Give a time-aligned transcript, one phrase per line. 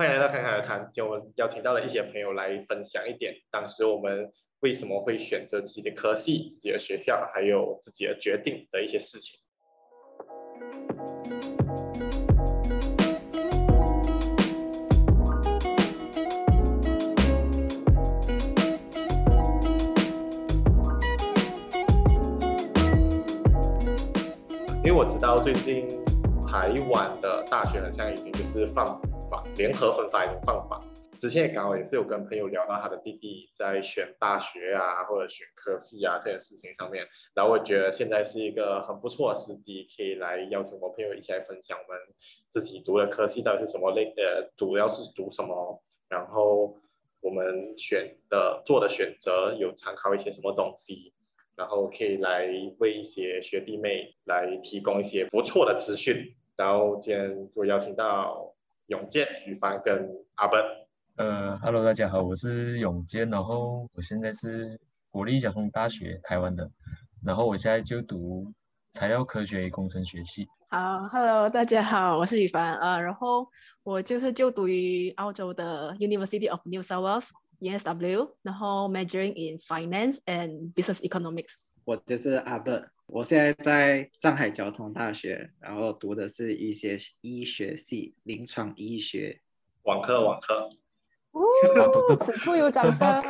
[0.00, 9.38] 欢迎来到侃侃而谈，就邀请到了一些朋友来分享一点当时我们为什么会选择自己的科系、自己的学校，还有自己的决定的一些事情。
[24.82, 25.86] 因为我知道最近
[26.46, 28.98] 台湾的大学好像已经就是放
[29.56, 30.82] 联合分发已经放榜。
[31.18, 42.00] 之前也刚好也是有跟朋友聊到他的弟弟在选大学啊，或者选科系啊这件事情上面，然后我觉得现在是一个很不错的时机，可以来邀请我朋友一起来分享我们
[42.48, 46.76] 自己读的科系到底是什么类，呃，主要是读什么，然后
[47.20, 51.12] 我们选的做的选择有参考一些什么东西。
[51.56, 56.34] 然后可以来为一些学弟妹来提供一些不错的资讯。
[56.56, 58.54] 然后今天就邀请到
[58.90, 60.04] 永健、宇凡跟
[60.34, 60.60] 阿本。
[61.14, 64.76] 呃哈喽大家好，我是永健，然后我现在是
[65.12, 66.68] 国立交通大学台湾的，
[67.24, 68.52] 然后我现在就读
[68.90, 70.48] 材料科学与工程学系。
[70.70, 73.46] 好哈喽大家好，我是宇凡，呃，然后
[73.84, 77.28] 我就是就读于澳洲的 University of New South Wales。
[77.60, 81.60] ESW，然后 majoring in finance and business economics。
[81.84, 82.72] 我就是阿伯，
[83.12, 89.40] 我现在在上海交通大学，然后读的是一些医学系，临床医学。
[89.82, 90.70] 网课，网课。
[91.32, 93.08] 哦，此处有掌声。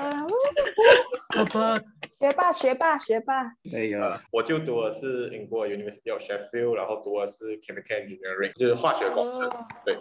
[2.19, 3.55] 学霸，学霸，学霸。
[3.71, 9.45] 对呀，我就读的是英国 University of Sheffield，然后读的是 Chemical Engineering，就是化学工程。
[9.45, 9.97] 哦、对，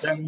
[0.00, 0.18] 这样。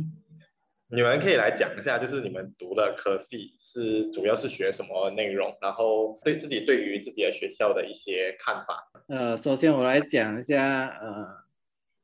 [0.90, 8.90] 你们可以来讲一下，就是你们读的科系是主要是学什么内容，然后对自己对于自己的学校的一些看法。
[9.08, 11.26] 呃，首先我来讲一下，呃，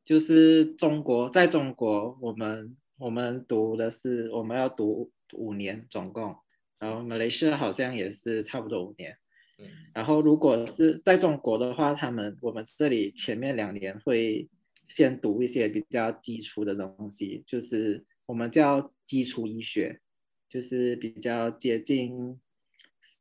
[0.04, 6.36] 就是中国，在中国我们我们读的是我们要读五年总共，
[6.78, 9.16] 然后马来西亚好像也是差不多五年。
[9.60, 9.66] 嗯。
[9.94, 14.46] 然后如果是在中国的话，他们我们这里前面两年会
[14.88, 18.04] 先读一些比较基础的东西，就是。
[18.26, 20.00] 我们叫基础医学，
[20.48, 22.40] 就是比较接近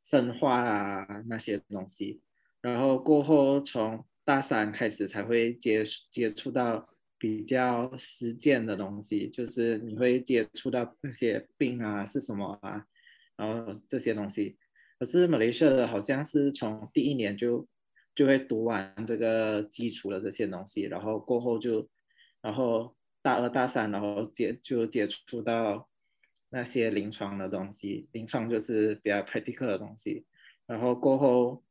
[0.02, 2.22] 生化啊那些东西，
[2.62, 6.82] 然后过后从大三开始才会接接触到
[7.18, 12.86] 比较实践的东西，就是你会接触到那些病啊是什么啊，
[13.36, 14.56] 然后这些东西。
[14.98, 17.68] 可是马来西亚的好像是从第一年就
[18.14, 21.86] 就会读完这个基础的这些东西，然后过后就
[22.40, 22.96] 然后。
[23.24, 25.88] 大二、大三，然后接就接触到
[26.50, 30.26] 那些临床的东西，临床就是比较 practical 的东西。
[30.66, 31.64] 然后过后，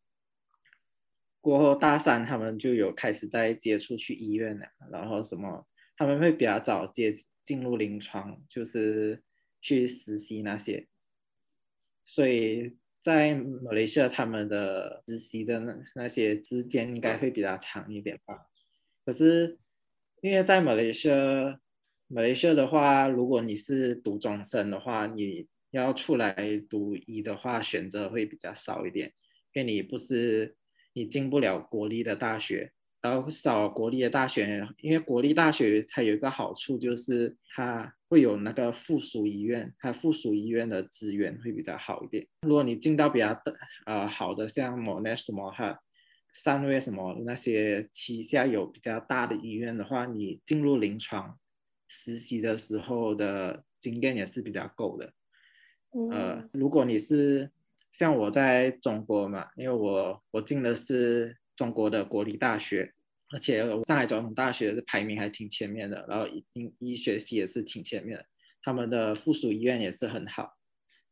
[1.39, 9.21] 过后大三他们就有开始在接触去医院了，然后什么他们会比较早接进入临床，就是
[9.61, 10.87] 去实习那些。
[12.03, 18.47] 所以在马来西亚他们的实习的那那些之间应该会比较长一点吧。
[19.05, 19.59] 可是。
[20.23, 21.59] 因为在马来西亚，
[22.07, 26.33] 马来西亚的话，如果你是读中生的话，你要出来
[26.69, 29.11] 读医的话，选择会比较少一点，
[29.53, 30.55] 因为你不是
[30.93, 42.25] 你进不了国立的大学，然后少国立的大学，因为国立大学它有一个好处就是它会有那个附属医院，它附属医院的资源会比较好一点。
[42.43, 43.53] 如果你进到比较的
[43.85, 45.81] 呃好的，像 Monash 什么哈。
[46.35, 51.39] 三位什么那些旗下有比较大的医院的话，你进入临床
[51.87, 55.13] 实习的时候的经验也是比较够的。
[55.91, 57.51] 嗯、呃，如果你是
[57.91, 62.91] 像我在中国嘛，因为我我进的是中国的国立大学，
[63.29, 66.43] 而且上海交通大学的排名还挺前面的，然后医
[66.79, 68.25] 医学系也是挺前面的，
[68.63, 70.57] 他们的附属医院也是很好，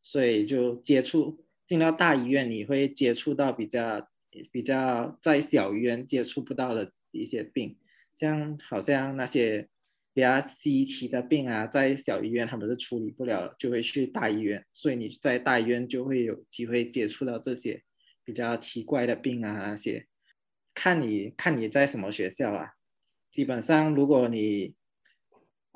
[0.01, 4.07] 所以就接触进到大医院，你会接触到比较。
[4.51, 7.77] 比较在小医院接触不到的一些病，
[8.15, 9.67] 像好像那些
[10.13, 17.83] 比较稀奇的病啊，在小医院他们是处理不了，就会去大医院，所以你在大医院就会有机会接触到这些
[18.23, 20.07] 比较奇怪的病啊那些。
[20.73, 22.73] 看你看你在什么学校啊，
[23.31, 24.75] 基本上如果你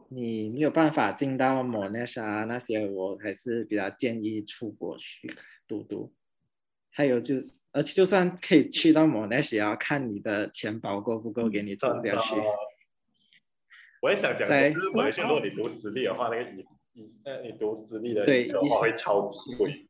[0.08, 5.34] 你没有办法进到某那啥那些，我还是比较建议出国去
[5.68, 6.14] 读读。
[6.98, 12.36] 还有就是，而且就算可以去到 Monash，也要看你的钱包够不够给你走下去。
[14.02, 19.90] 我也想讲，在就是马来西亚，如果你读私立的话，那个你你，呃，你读私立的对话会超级贵。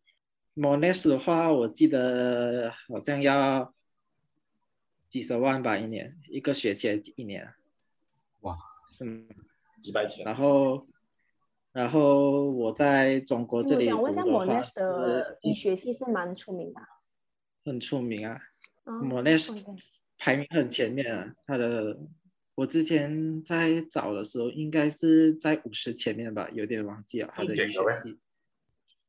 [0.56, 3.72] Monash 的话，我记得好像要
[5.08, 7.54] 几十万吧，一年一个学期一年。
[8.42, 8.58] 哇，
[8.98, 9.28] 是吗？
[9.80, 10.25] 几百千。
[10.25, 10.88] 然后。
[11.75, 16.80] 然后我在中国这里我想问一下 Monash 的医学系是蛮出名的，
[17.65, 18.39] 很出名啊。
[18.85, 19.50] 哦、Monash
[20.17, 22.00] 排名很前面啊，他的
[22.53, 28.19] 我之前在找的时候应该是在五十前面吧，有点忘记了他的医学系。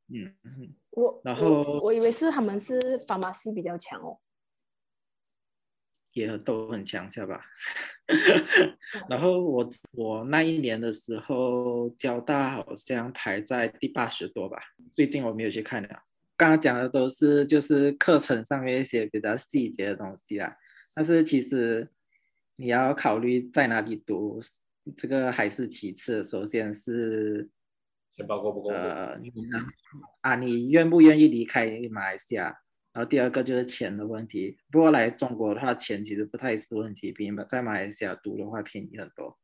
[0.08, 4.18] 嗯嗯，我然后我，我以为是他们是 pharmacy 比较强哦。
[6.14, 7.44] 也都很强，是吧？
[9.06, 14.58] 然后我我那一年的时候，交大好像排在第八十多吧。
[14.90, 16.02] 最近我没有去看了。
[16.36, 20.56] 刚刚讲的都是就是课程上面一些比较细节的东西啦。
[20.94, 21.88] 但是其实
[22.56, 24.40] 你要考虑在哪里读，
[24.96, 26.22] 这个还是其次。
[26.22, 27.48] 首先是
[28.16, 28.70] 钱包够不够？
[28.70, 29.66] 呃，你呢？
[30.20, 32.56] 啊，你愿不愿意离开马来西亚？
[32.92, 39.38] 然后第二个就是钱的问题，不过来中国的话，钱其实不太是问题，比在马来西亚读的话便宜很多。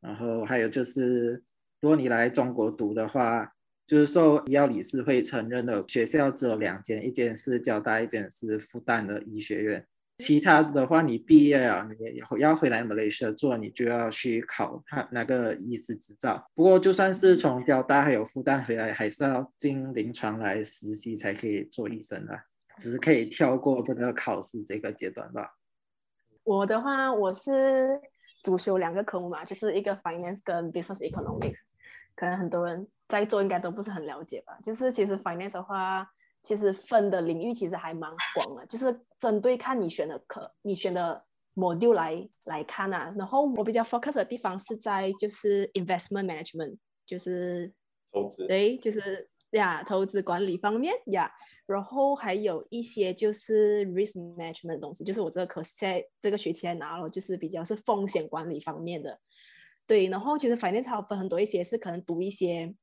[0.00, 1.42] 然后还有就是，
[1.80, 3.52] 如果你来中国读的话，
[3.88, 9.86] 就是说医药理事会承认的学校只有两间，一间是交大，一间是复旦的医学院。
[10.18, 16.46] 其他的话，你毕业了，你以后要回来马来西亚做，你就要去考他那个医师执照。
[16.54, 22.38] 不过就算是从交大还有复旦回来，还是要进临床来实习才可以做医生的。
[22.76, 25.54] 只是可以跳过这个考试这个阶段吧。
[26.44, 27.98] 我的话，我是
[28.42, 31.56] 主修两个科目嘛，就是一个 finance 跟 business economics。
[32.14, 34.58] 可能很多人在座应该都不是很了解吧。
[34.62, 36.06] 就是其实 finance 的话，
[36.42, 41.24] 其实分的领域其实还蛮广的，就是针对看你选的课，你选的
[41.54, 43.12] module 来来看啊。
[43.16, 46.76] 然后我比较 focus 的地方是在就是 investment management，
[47.06, 47.72] 就是
[48.12, 51.30] 投资，对，就是呀，投资管理方面呀。
[51.66, 59.20] 然后还有一些就是 risk management 的东西，就是我这个课在这个学期来拿了，就是比较是风险管理方面的。
[59.86, 62.74] 对，然后其实 finance 还分很多一些是可能读一些，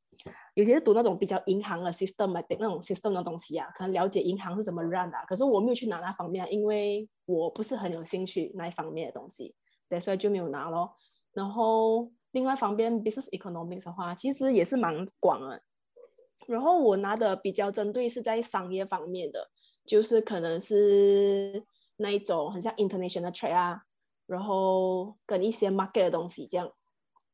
[0.53, 5.17] 有些是读那种比较银行的 system 啊那种 system 的东西啊，可能了解银行是怎么 run 的。
[5.27, 9.55] 可是我没有去拿那方面，因为我不是很有兴趣那一方面的东西，
[9.89, 10.95] 对，所以就没有拿咯。
[11.33, 15.61] 然后另外方面 business economics 的话，其实也是蛮广的。
[16.47, 19.49] 然后我拿的比较针对是在商业方面的，
[19.85, 21.65] 就是可能是
[21.97, 23.81] 那一种很像 international trade 啊，
[24.27, 26.71] 然后跟一些 market 的东西这样。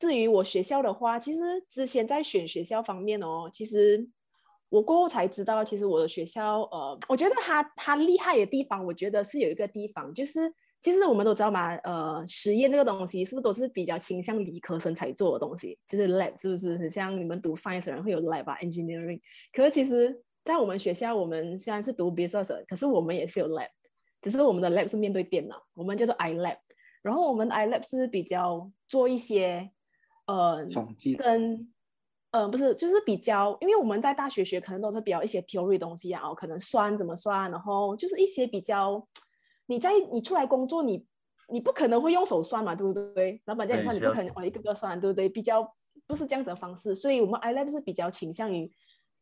[0.01, 1.39] 至于我学校的话，其实
[1.69, 4.09] 之前在选学校方面哦，其实
[4.69, 10.51] 我过后才知道，其实我的学校呃，我觉得它它厉害的地方，我觉得是有一个地方就是。
[10.83, 15.77] 其实我们都知道嘛，呃，实验这个东西是不是都是比较倾向理科生才做的东西？
[15.87, 19.21] 就是 lab 是不是很像你们读 science 的人会有 lab，engineering？
[19.53, 23.67] 可是其实，在我们学校，我们虽然是读 business，可是我们也是有 lab，
[24.23, 26.57] 只是我们的 lab 是面对电脑，我们叫做 iLab。
[27.03, 29.69] 然后我们 iLab 是比较做一些，
[30.31, 31.73] 呃，统计跟，
[32.31, 39.05] 呃，不是，就是比较，因为我们在大学学可能都是比较一些 theory 东西啊，可能算怎么算，然后就是一些比较。
[39.67, 41.05] 你在你出来工作，你
[41.47, 43.41] 你不可能会用手算嘛，对不对？
[43.45, 45.29] 老板叫你算，你不可能哦一个个算，对不对？
[45.29, 45.65] 比较
[46.05, 48.69] 不是这样子的方式，所以我们 iLab 是比较倾向于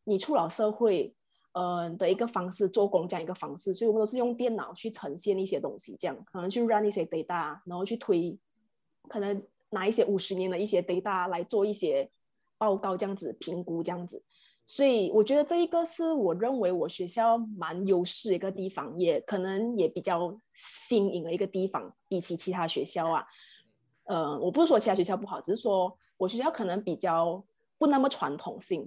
[0.02, 1.14] 你出了社会，
[1.52, 8.36] 呃的一个方式做工这样一个方式，所以我们都是用电脑去呈现一些东西，这样可能去 run 一些 data，然后去推，
[9.08, 9.40] 可能
[9.70, 12.10] 拿一些五十年的一些 data 来做一些
[12.58, 14.22] 报告，这样子评估这样子。
[14.66, 23.26] 所以我觉得这一个是我认为我学校蛮优势的一个地方，也可能也比较新颖的一个地方，比起其他学校啊。
[24.04, 27.42] 呃，我不是说其他学校不好，只是说我学校可能比较
[27.78, 28.82] 不那么传统性，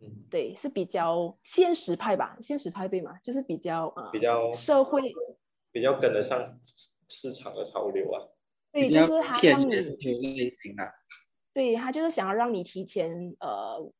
[0.00, 5.02] 嗯，对，是比较现实派吧，现实派对嘛，就是比较呃比较社会，
[5.70, 6.42] 比较跟得上
[7.08, 8.24] 市场的潮流啊。
[8.80, 10.90] 对，就是他让你类型啊，
[11.52, 13.92] 对，他就是想要让你提前呃。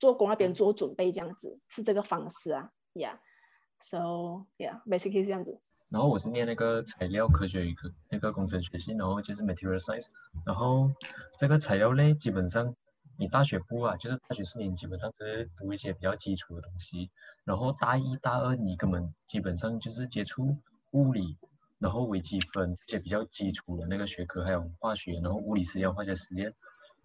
[0.00, 5.60] 做工那边做准备，这样子是这个方式啊，Yeah，so yeah，basically 是这样子。
[5.90, 10.10] 然后我是念那个材料科学与科那个工程学系，然后就是 Material Science。
[10.46, 10.88] 然后
[11.36, 12.72] 这个材料类基本上
[13.18, 17.10] 你大学部啊，就是大学四年基本上是读一些比较基础的东西。
[17.42, 20.56] 然后大一、大二你根本基本上就是接触
[20.92, 21.36] 物理，
[21.78, 26.52] 然后微积分这些比较基础的那个学科，还有化学，然后物理实验、化学实验。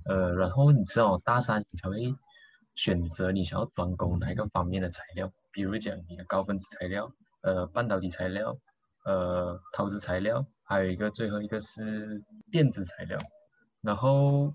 [0.06, 2.14] 呃，然后你知道大三你才会。
[2.76, 7.08] 选择你想要专攻哪一个方面的材料，比如讲你的高分子材料，
[7.42, 8.58] 呃，半导体材料，
[9.06, 12.20] 呃，陶瓷材料，还有一个最后一个是
[12.52, 13.20] 电子材料。
[13.82, 14.52] 然后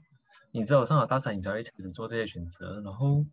[0.50, 3.24] 你知道上了大三，你才会开始做这些选择，然后，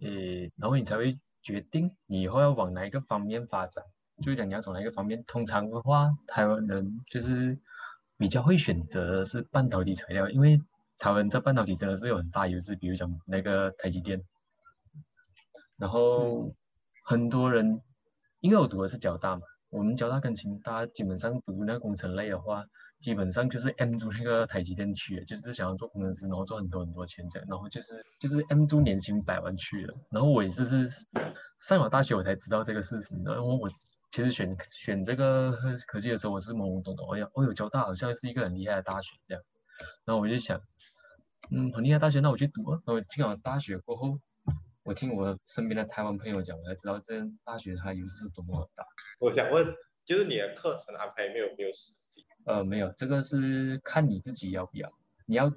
[0.00, 0.08] 呃，
[0.54, 3.84] 然后你才会决定你以后要往哪一个方面发展。
[4.22, 5.22] 就是讲你要从哪一个方面。
[5.26, 7.58] 通常的话，台湾人就是
[8.16, 10.60] 比较会选择是半导体材料，因为
[10.98, 14.22] 他们在半导体真的是有很大优势，比如讲那个台积电。
[15.76, 16.54] 然后
[17.04, 17.82] 很多人，
[18.40, 22.64] 因为我读的是交大嘛，我们交大跟清大基本上读那个工程类的话，
[23.00, 29.94] 基本上就是 M 住那个台积电去，就是想要做工程师，然后赚很多很多钱这样，然后就是就是 M 住年薪百万去了。
[30.10, 31.04] 然后我也是是
[31.58, 33.68] 上了大学我才知道这个事实，然后我
[34.12, 35.50] 其实选选这个
[35.86, 39.42] 科技的时候，我是懵懵懂懂，哎呀，哦哟，交大好像是一个很厉害的大学这样，
[40.04, 40.60] 然后我就想，
[41.50, 42.78] 嗯，很厉害大学，那我去读啊。
[42.84, 44.20] 然后进了大学过后，
[44.82, 48.84] 我听我身边的台湾朋友讲，我才知道这大学它优势是多么大。
[49.18, 52.22] 我想问，就是你的课程安排没有没有实习？
[52.44, 54.92] 呃，没有，这个是看你自己要不要。
[55.24, 55.50] 你要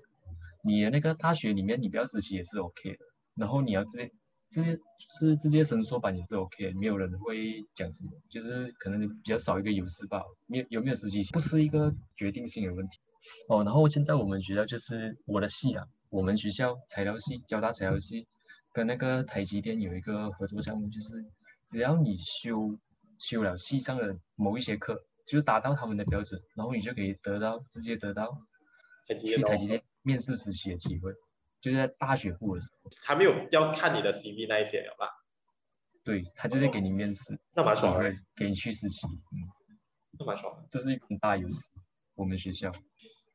[0.64, 3.00] 你的那个大学里面，你不要实习也是 OK 的。
[3.36, 4.10] 然后你要直接。
[4.56, 4.80] 直接
[5.20, 10.24] 是直接伸缩版也是 OK，没有人会讲什么，就是可能比较少一个优势吧。
[10.48, 12.98] 没有有没有实习不是一个决定性的问题
[13.50, 13.66] 哦。
[13.66, 18.26] 然后现在我们学校就是我的系啊，我们学校材料系，交大材料系
[18.72, 21.22] 跟那个台积电有一个合作项目，就是
[21.68, 22.80] 只要你修
[23.20, 24.96] 修了系上的某一些课，
[25.28, 28.32] 就是达到他们的标准，然后你就可以得到直接得到
[29.20, 31.12] 去台积电面试实习的机会。
[31.66, 35.10] 就是在大学部的时候，还没有要看你的 CV 那一些，了吧？
[36.04, 39.50] 对，他就是给你面试，哦，那蛮爽的，给你去实习，嗯，
[40.20, 41.72] 那蛮爽的，这是一个很大优势。
[42.14, 42.72] 我们学校，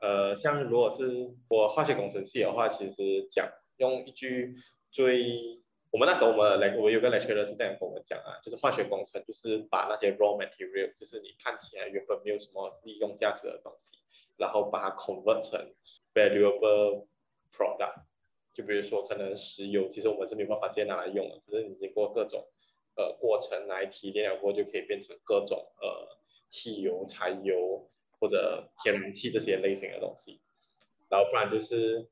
[0.00, 4.54] 呃，像如果是我化学工程系的话，其实讲用一句
[4.92, 5.60] 最，
[5.90, 13.96] 我们那时候我们来，我有个 lecturer 是这样跟我们讲啊，就是化学工程就是把那些 raw material，就是你看起来原本没有什么利用价值的东西，
[14.36, 15.74] 然后把它 convert 成
[16.14, 17.08] valuable
[17.52, 18.04] product。
[18.52, 22.44] 就比如说，可能石油，其实我们是没办法直接拿来用的，可是你经过各种
[22.96, 27.88] 呃过程来提炼了过后，就可以变成各种呃汽油、柴油
[28.18, 30.40] 或者天然气这些类型的东西。
[31.08, 32.08] 然后不然就是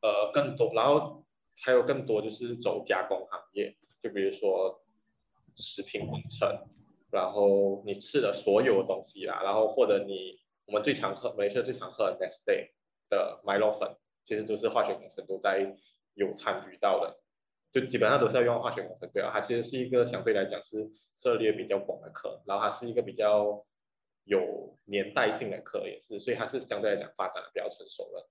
[0.00, 1.24] 呃更多，然后
[1.60, 4.82] 还有更多就是走加工行业，就比如说
[5.56, 6.66] 食品工程，
[7.10, 12.70] 然后你吃的所有的东西啦，然后或者你我们最常喝，没事最常喝的 Nestle
[13.08, 13.96] 的麦乐粉。
[14.24, 15.76] 其实都是化学工程都在
[16.14, 17.20] 有参与到的，
[17.72, 23.64] 就基本上都是要用化学工程，对啊，它其实是一个相对来讲是涉猎比较广的课，然后它是一个比较
[24.24, 28.28] 有年代性的课，也是，所以它是相对来讲发展的比较成熟的。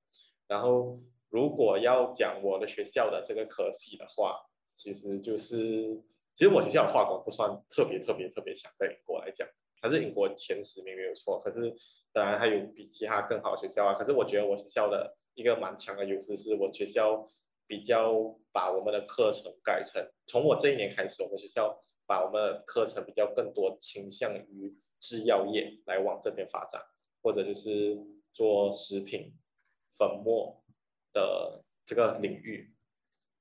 [0.48, 4.39] 然后如果要讲我的学校的这个科系的话，
[4.75, 6.01] 其实就是，
[6.36, 9.48] 其实我学校的化工不算特别特别特别强，在英国来讲，
[9.81, 11.39] 还是英国前十名没有错。
[11.39, 11.74] 可是
[12.12, 15.15] 当然还有比其他更好的学校啊，可是我觉得我学校的。
[15.34, 17.28] 一个蛮强的优势是我学校
[17.68, 26.82] 比较把我们的课程改成，从我这一年开始，我们学校把我们的课程比较更多倾向于制药业来往这边发展，
[27.22, 27.98] 或者就是
[28.34, 29.34] 做食品
[29.92, 30.64] 粉末
[31.14, 32.76] 的这个领域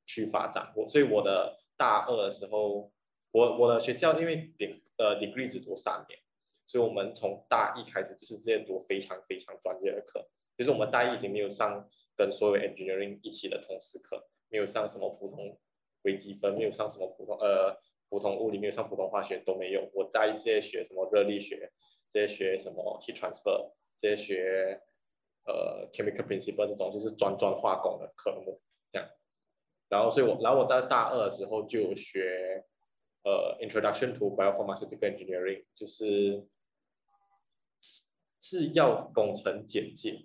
[0.07, 0.73] 去发展。
[0.77, 2.93] 我所以我的大二的时候，
[3.33, 6.21] 我我的学校因为顶呃 degree 只读三年，
[6.67, 10.29] 所以我们从大一开始就是直接读非常非常专业的课。
[10.59, 15.57] 就是我们大一已经没有上跟所有 engineering 一起的通识课，没有上什么普通
[16.03, 19.89] 微积分，没有上什么普通呃普通物理，没有上普通化学都没有。
[19.95, 21.71] 我大一直接学什么热力学，
[22.11, 24.83] 这些学什么 heat transfer，这些学
[25.45, 28.61] 呃 chemical principle 这种就是专专化工的科目
[28.91, 29.09] 这样。
[29.89, 32.65] 然后所以我然后我到大二的时候就学
[33.23, 36.45] 呃 introduction to biopharmaceutical engineering，就是
[38.41, 40.25] 制药工程简介。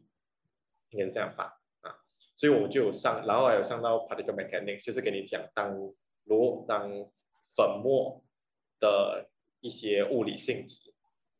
[0.93, 1.43] 应该是这样发
[1.81, 1.95] 啊，
[2.35, 5.75] 所以我就上，然后还有上到 particle mechanics，就是给你讲当
[6.23, 6.89] 如当
[7.55, 8.23] 粉末
[8.79, 10.93] 的一些物理性质，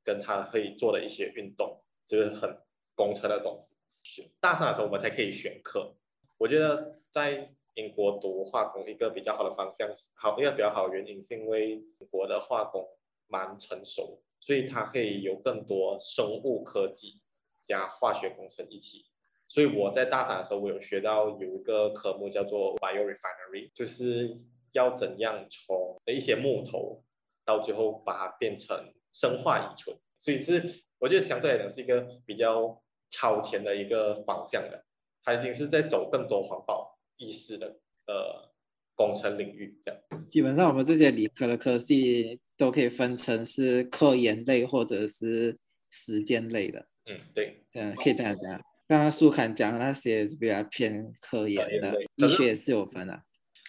[0.04, 2.58] 跟它可以做的一些运动，就是很
[2.96, 4.34] 工程的东西。
[4.40, 5.96] 大三的时候我们才可以选课。
[6.38, 12.86] 我觉得在英国读化工一个比较好的方向，好一个比较好的原因是因为英国的化工
[13.28, 17.22] 蛮成熟，所以它可以有更多生物科技
[17.66, 19.06] 加化学工程一起。
[19.54, 24.36] 所以我在大三的时候，我有学到有一个科目叫做 biorefinery，就是
[24.72, 27.04] 要怎样从一些木头
[27.46, 28.76] 到最后把它变成
[29.14, 29.96] 生化乙醇。
[30.18, 32.82] 所以是我觉得相对来讲是一个比较
[33.12, 34.84] 超前的一个方向的，
[35.22, 37.68] 它已经是在走更多环保意识的
[38.08, 38.52] 呃
[38.96, 40.02] 工程领域这样。
[40.32, 45.56] 基本上我们这些理科的科系都可以分成是科研类或者是
[45.92, 46.88] 实践类的。
[47.06, 48.60] 嗯，对，这样可以这样讲。
[48.94, 53.24] 刚刚苏侃讲的那些是比较偏科研的，医学也是有分的。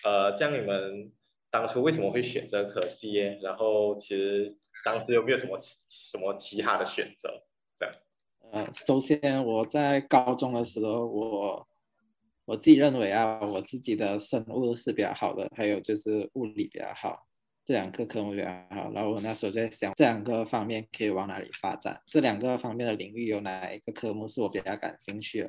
[0.04, 1.10] 呃，像你们
[1.50, 3.14] 当初为什么会选择科技？
[3.40, 4.54] 然后其实
[4.84, 7.42] 当时有没有什么什么其他的选择？
[7.78, 7.94] 这样。
[8.52, 11.66] 呃，首先我在高中的时候，我
[12.44, 17.26] 我自己认为啊，我自己的生物是比较好的，还有就是物理比较好，
[17.64, 18.92] 这两个科目比较好。
[18.92, 22.00] 然后我那时候在想，这两个方面可以往哪里发展？
[22.06, 25.46] 这两个方面的领域有哪一个科目是我比较感兴趣的？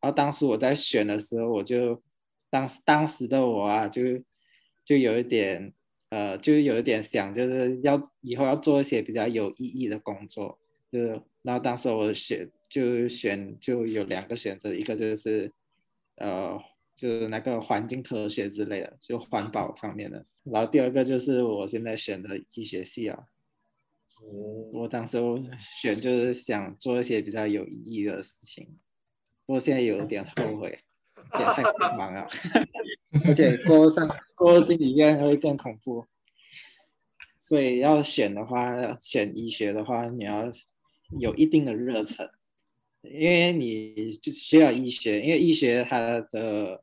[0.00, 2.02] 然后当时我在选的时候，我就
[2.50, 4.02] 当当时的我啊，就
[4.84, 5.72] 就有一点。
[6.12, 10.58] 呃，就有一点想，就是要以后要做一些比较有意义的工作，
[10.90, 15.50] 就是，然后当时我选就选就有两个选择，一个就是，
[16.16, 16.60] 呃，
[16.94, 23.26] 就是那个环境科学之类的，就环保方面的，然后第二个就是我现在选的医学系啊。
[24.72, 25.38] 我当时我
[25.80, 28.78] 选就是想做一些比较有意义的事情，
[29.46, 30.78] 不过现在有点后悔。
[31.34, 31.62] 也太
[31.96, 32.28] 忙了，
[33.24, 36.04] 而且过上过进医院会更恐怖，
[37.40, 40.52] 所以要选的话，选医学的话，你要
[41.18, 42.28] 有一定的热忱，
[43.02, 46.82] 因为你就需要医学，因为医学它的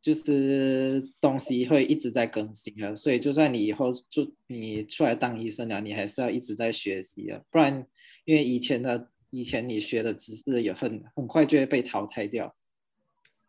[0.00, 7.86] 就是东西会一直在更新的，所以就算你以后就你出来当医生了，你还是要一直在学习的，不然
[8.24, 12.54] 因为以前的以前你学的知识也很很快就会被淘汰掉。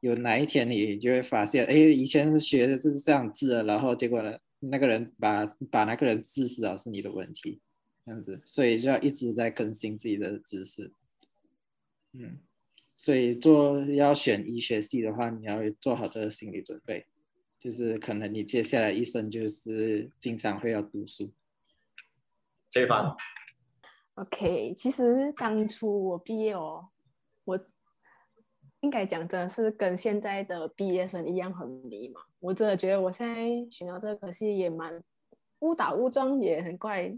[0.01, 7.61] 有哪一天你就会发现，哎，以前学的就是这样治的，然后结果呢，那个人把把那个人治死了是你的问题，
[8.03, 10.91] 这样子，所以就要一直在更新自己的知识。
[12.13, 12.39] 嗯，
[13.01, 17.07] 所以做要选医学系的话，你要做好这个心理准备，
[17.59, 21.31] 就是可能你接下来一生就是经常会要读书。
[22.69, 23.17] 这一方。
[24.13, 26.89] OK，其实当初我毕业哦，
[27.45, 27.59] 我。
[28.81, 32.15] 应该讲，真的是跟现在的毕业生一样很迷茫。
[32.39, 33.35] 我真的觉得我现在
[33.69, 34.99] 选到这个科系也蛮
[35.59, 37.15] 误打误撞，也很怪。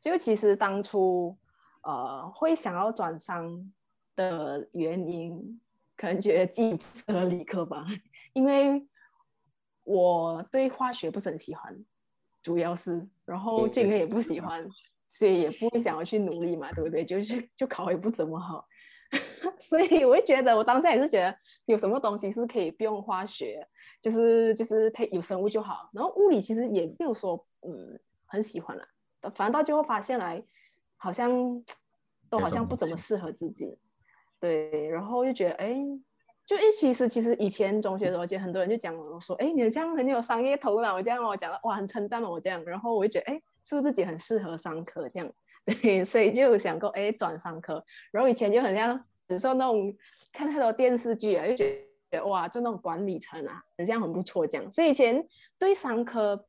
[0.00, 1.36] 就其实当初
[1.82, 3.70] 呃会想要转商
[4.18, 5.60] 的原因，
[5.96, 7.86] 可能觉得自己不适合理科吧，
[8.32, 8.84] 因为
[9.84, 11.72] 我对化学不是很喜欢，
[12.42, 14.68] 主要是，然后这个也不喜欢，
[15.06, 17.04] 所以也不会想要去努力嘛，对不对？
[17.04, 18.66] 就是就考也不怎么好。
[19.58, 21.34] 所以我会觉得，我当下也是觉得
[21.66, 23.66] 有什么东西是可以不用化学，
[24.02, 25.88] 就是就是配有生物就好。
[25.94, 28.84] 然后物理其实也没有说嗯很喜欢了，
[29.34, 30.44] 反正到最后发现来，
[30.96, 31.30] 好像
[32.28, 33.78] 都好像不怎么适合自己。
[34.40, 35.74] 对，然后就觉得哎，
[36.46, 42.64] 就一其实其实以前中学的时候，就很多人就讲我说，哎，你这样很有商业头脑，这样我讲的哇，很称赞我这样。
[42.64, 45.30] 然后我就觉得哎，是不是自己很适合商科这样？
[45.66, 48.98] 对，所以就想过哎转商科，然后以前就很像
[49.28, 49.94] 只是那种
[50.32, 51.78] 看太多电视剧啊，就觉
[52.10, 54.72] 得哇，就那种管理层啊，很像很不错这样。
[54.72, 55.22] 所以以前
[55.58, 56.42] 对商科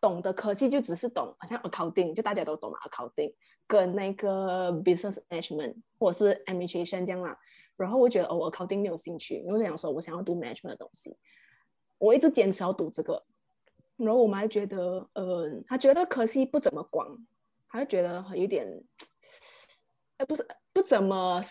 [0.00, 3.32] 懂的科技就只是懂，好像 accounting 就大家都懂嘛，accounting
[3.66, 7.36] 跟那个 business management 或者是 administration 这样啦。
[7.76, 11.16] 然后我觉得哦，accounting 没有兴趣，因为我想说我想要读 management 的东西，
[11.98, 13.24] 我一直坚持要读这个。
[13.96, 17.18] 然后我妈觉得，呃，她觉得科系不怎么广。
[17.68, 18.66] 她就觉得很有点，
[20.16, 21.42] 哎，不是不怎么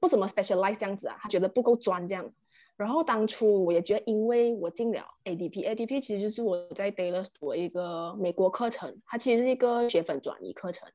[0.00, 2.32] 不怎么 specialize 这样子啊，她觉得不够专这样。
[2.78, 10.88] 然后当初我也觉得，因为我进了 ADP，ADP 其实就是我在 Taylor 读一个美国课程，它其实是一个学分转移课程。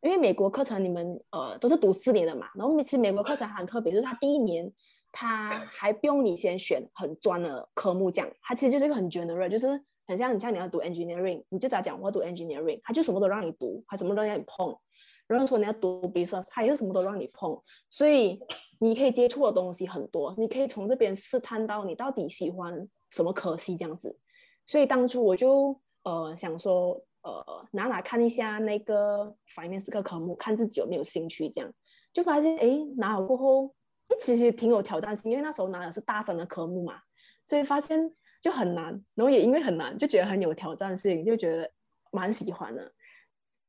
[0.00, 4.72] 因为美国课程你们呃都是读四年的嘛，然后其实美国课程很特别，就是它第一年
[5.10, 9.82] 它还不用你先选很专的科目这样，它其实就是一个很 general，就是。
[10.08, 12.00] 很像，很像你要读 engineering，你就咋讲？
[12.00, 14.72] 我要读 engineering，他就什么都让你读，他什么都让你碰。
[15.26, 17.60] 然后说你要读 business，他也是什么都让你碰。
[17.90, 18.40] 所以
[18.78, 24.16] 你可以接触的东西很多，你可以从这边试探到你到底喜欢什么科系这样子。
[24.66, 31.72] 所以当初我就呃想说，呃拿拿看一下那个 finance 个科目，看自己有没有兴趣这样，
[32.12, 33.74] 就发现哎拿好过后，
[34.18, 36.94] 其实挺有挑战性，因为那时候拿的是大三的科目嘛，
[37.44, 38.12] 所以发现。
[38.42, 41.68] 就很难，然后也因为很难，就觉得很有挑战性，就觉得
[42.12, 42.92] 蛮喜欢的。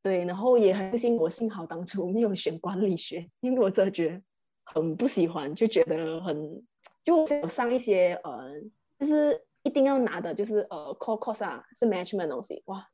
[0.07, 4.21] 对，然后也很幸我幸好当初没有选管理学，因为我真的觉
[4.63, 6.65] 很不喜欢，就觉得很
[7.03, 8.53] 就有上一些呃，
[8.97, 12.87] 就是一定要拿的，就是呃 core course 啊，是 management 东西，哇，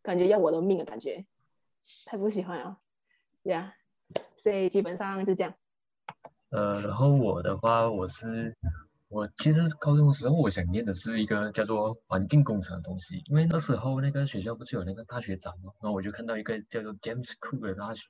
[0.00, 1.26] 感觉要我的命的感觉，
[2.06, 2.78] 太不喜欢了，
[3.42, 3.74] 呀、
[4.14, 5.52] yeah，所以基本上就这样。
[6.48, 8.56] 呃，然后我的话，我是。
[9.08, 18.02] 我其实高中的时候，我想念的是一个叫做环境工程的东西，因为那时候那个学校不是有那个大学展嘛，然后我就看到一个叫做 James Cook 的大学，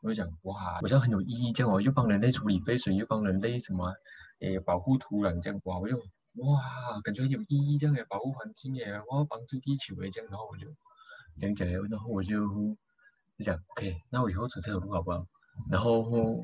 [0.00, 3.94] 我就讲哇，好像很有意义，这样哦，又帮人类处理废水，又帮人类什么，
[4.40, 5.98] 诶，保护土壤这样，哇，我就
[6.36, 10.66] 哇，感觉很有意义这样诶，保护环境耶，我要帮助地球诶，这样，然后我就
[11.38, 12.48] 讲讲，然后我就
[13.36, 15.26] 就讲，OK，那我以后走这条路好不好？
[15.70, 16.42] 然后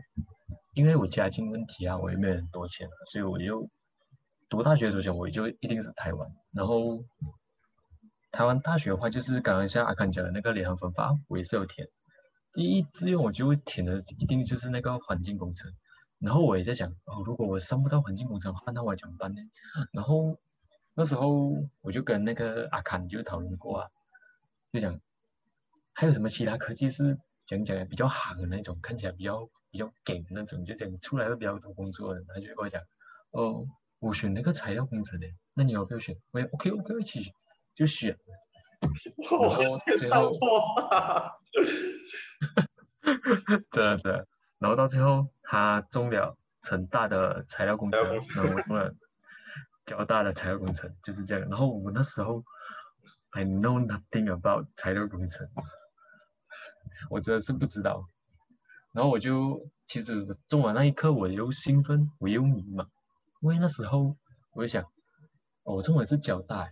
[0.75, 3.67] 因为我家境问题啊，我也没有很多钱，所以我就
[4.55, 6.31] 读大学的时候，我就一定是台湾。
[6.53, 7.05] 然后
[8.31, 11.89] 台湾大学的话，就是刚刚像阿康讲的那个联合分发，我也是有填。
[12.53, 15.73] 第一志愿我就会填的，一定就是那个环境工程。
[16.21, 19.41] 然后我也在想，哦，如果我上不到环境工程的话，那我怎么办呢？
[19.93, 20.39] 然后
[20.95, 23.91] 那时候我就跟那个阿康就讨论过啊，
[24.73, 24.99] 就讲
[25.93, 32.23] 还有什么其他科技是讲讲比较行的那种，看起来比较比较给的那种，就讲出来会比较多工作的。
[32.29, 32.81] 他就跟我讲，
[33.33, 33.67] 哦，
[34.05, 36.15] 我选那个材料工程的，那你要不要选？
[36.31, 37.33] 我也 OK OK 一起
[37.75, 38.19] 就选。
[38.81, 40.31] 然后最后。
[43.71, 44.13] 对对，
[44.59, 48.95] 然后到最后他中了成大的材料工程，然后我中了
[49.87, 51.49] 交大的材料工程，就是这样。
[51.49, 52.45] 然后我那时候
[53.31, 55.49] I know nothing about 材料工程，
[57.09, 58.07] 我真的是不知道。
[58.93, 62.87] 然后我就其实中完那一刻，我又兴奋，我又迷茫，
[63.45, 64.17] 因为那时候
[64.55, 64.83] 我就想，
[65.65, 66.67] 我中文是交大，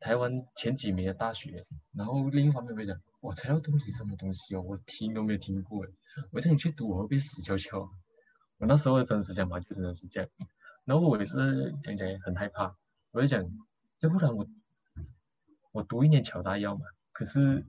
[0.00, 1.64] 台湾前几名的大学。
[1.96, 2.96] 然后另一方面会讲。
[3.20, 4.60] 我材料东西什么东西哦？
[4.60, 5.82] 我听都没有听过。
[6.30, 7.80] 我叫你去读，我会被死翘翘。
[8.58, 10.28] 我那时候的真实想法就真的是这样。
[10.84, 12.70] 然后我也是讲讲很害怕，
[13.12, 13.42] 我就讲，
[14.00, 14.46] 要不然我
[15.72, 16.84] 我读一年侨大要嘛？
[17.12, 17.64] 可是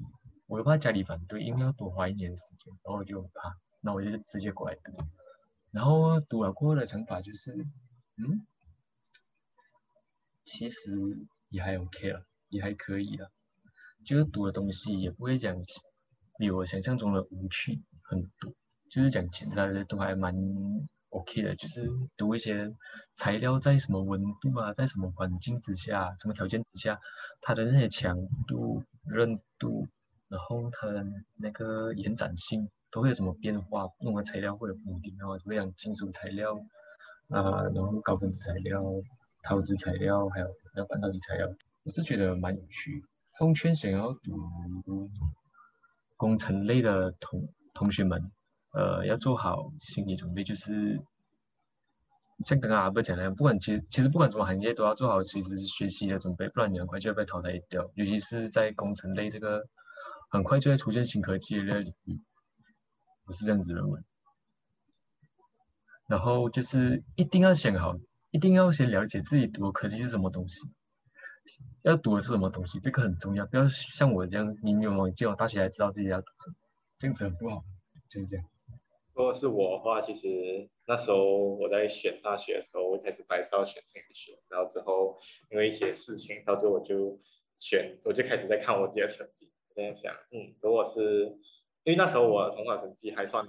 [0.48, 3.56] 我又怕家里反对，因为要多花一年时间，然后我就很怕。
[3.80, 4.92] 那我就直接过来读。
[5.72, 7.66] 然后读了过后的想法就是，
[8.18, 8.46] 嗯，
[10.46, 10.92] 其实
[11.50, 13.30] 也还 OK 了，也还可以了。
[14.06, 15.56] 就是读的东西也不会讲
[16.38, 18.54] 比我想象中的无趣很多，
[18.90, 20.34] 就是讲其实它的都还蛮
[21.10, 22.72] OK 的，就是读一些
[23.16, 27.00] 材料在什么温度啊，在什么环境之下，什么条件之下，
[27.42, 28.16] 它的那些强
[28.48, 29.88] 度、韧度，
[30.28, 36.54] 然后它的那个延展性都会有什么变化，用的材料会有不一定，然后就会讲金属材料
[37.30, 38.84] 啊，然后高分子材料、
[39.44, 41.48] 陶瓷材料，还有还有半导体材料，
[41.84, 43.04] 我是觉得蛮有趣。
[43.38, 45.10] 奉劝想要读
[46.16, 48.32] 工程类的同同学们，
[48.72, 51.02] 呃，要做好心理准备，就是
[52.40, 57.90] 像刚刚阿伯讲的，不管其实其实不管什么行业，都要做好随时学习的准备，不然你很快就会被淘汰掉。
[57.96, 59.62] 尤其是在工程类这个
[60.30, 62.18] 很快就会出现新科技的领域，
[63.26, 64.00] 我是这样子认为。
[66.08, 67.96] 然后就是一定要想好，
[68.32, 70.60] 一定要先了解自己读的科技是什么东西。
[71.84, 72.80] 要读的是什么东西？
[72.80, 76.56] 这个很重要，不要像我这样，你有没有进了大学才知道自己要读什么，
[76.98, 77.64] 这样子很不好。
[78.10, 78.46] 就是这样。
[79.14, 80.28] 如果是我的话，其实
[80.86, 85.18] 那时候我在选大学的时候，我一开始本来是要选心理学，然后之后
[85.50, 87.20] 因为一些事情，到最后我就
[87.58, 91.26] 选，我就开始在看我自己的成绩，我在想，嗯，如果是
[91.84, 93.46] 因为那时候我的统考成绩还算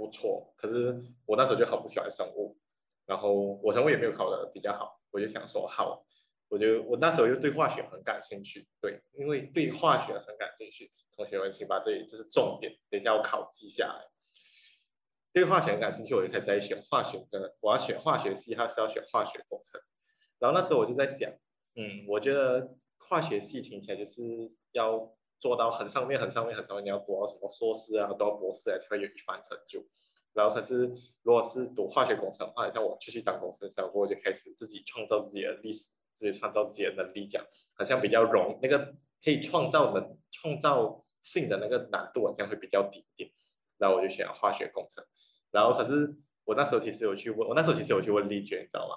[0.00, 2.56] 不错，可是我那时候就很不喜欢生物，
[3.04, 6.06] 然后我生物也没有考得比较好，我就想说好。
[6.48, 10.90] 我就我那时候又对化学很感兴趣，对，因为对化学很感兴趣。
[11.14, 14.08] 同学们，请把这里这是重点，等一下我考记下来。
[15.32, 19.80] 对化学很感兴趣，我就开始在选化学的，我要选化学系还是要选化学工程？
[20.40, 21.30] 然后那时候我就在想，
[21.76, 24.22] 嗯，我觉得化学系听起来就是
[24.72, 29.84] 要做到很上面、很上面、很上面，你要读到什么硕士啊，读到博士啊，才会有一番成就。
[30.32, 35.90] 然后可是如果是读化学工程的话，像我继续当工程师，我就开始自己创造自己的历史。
[36.12, 43.30] 自己创造自己的能力，讲好像比较容，那个可以创造能创造性的那个难度好像会比较低一点。
[43.78, 45.02] 然后我就选化学工程。
[45.50, 48.96] 然后可是我那时候其实有去问，我那时候其实有去问丽娟，你知道吗？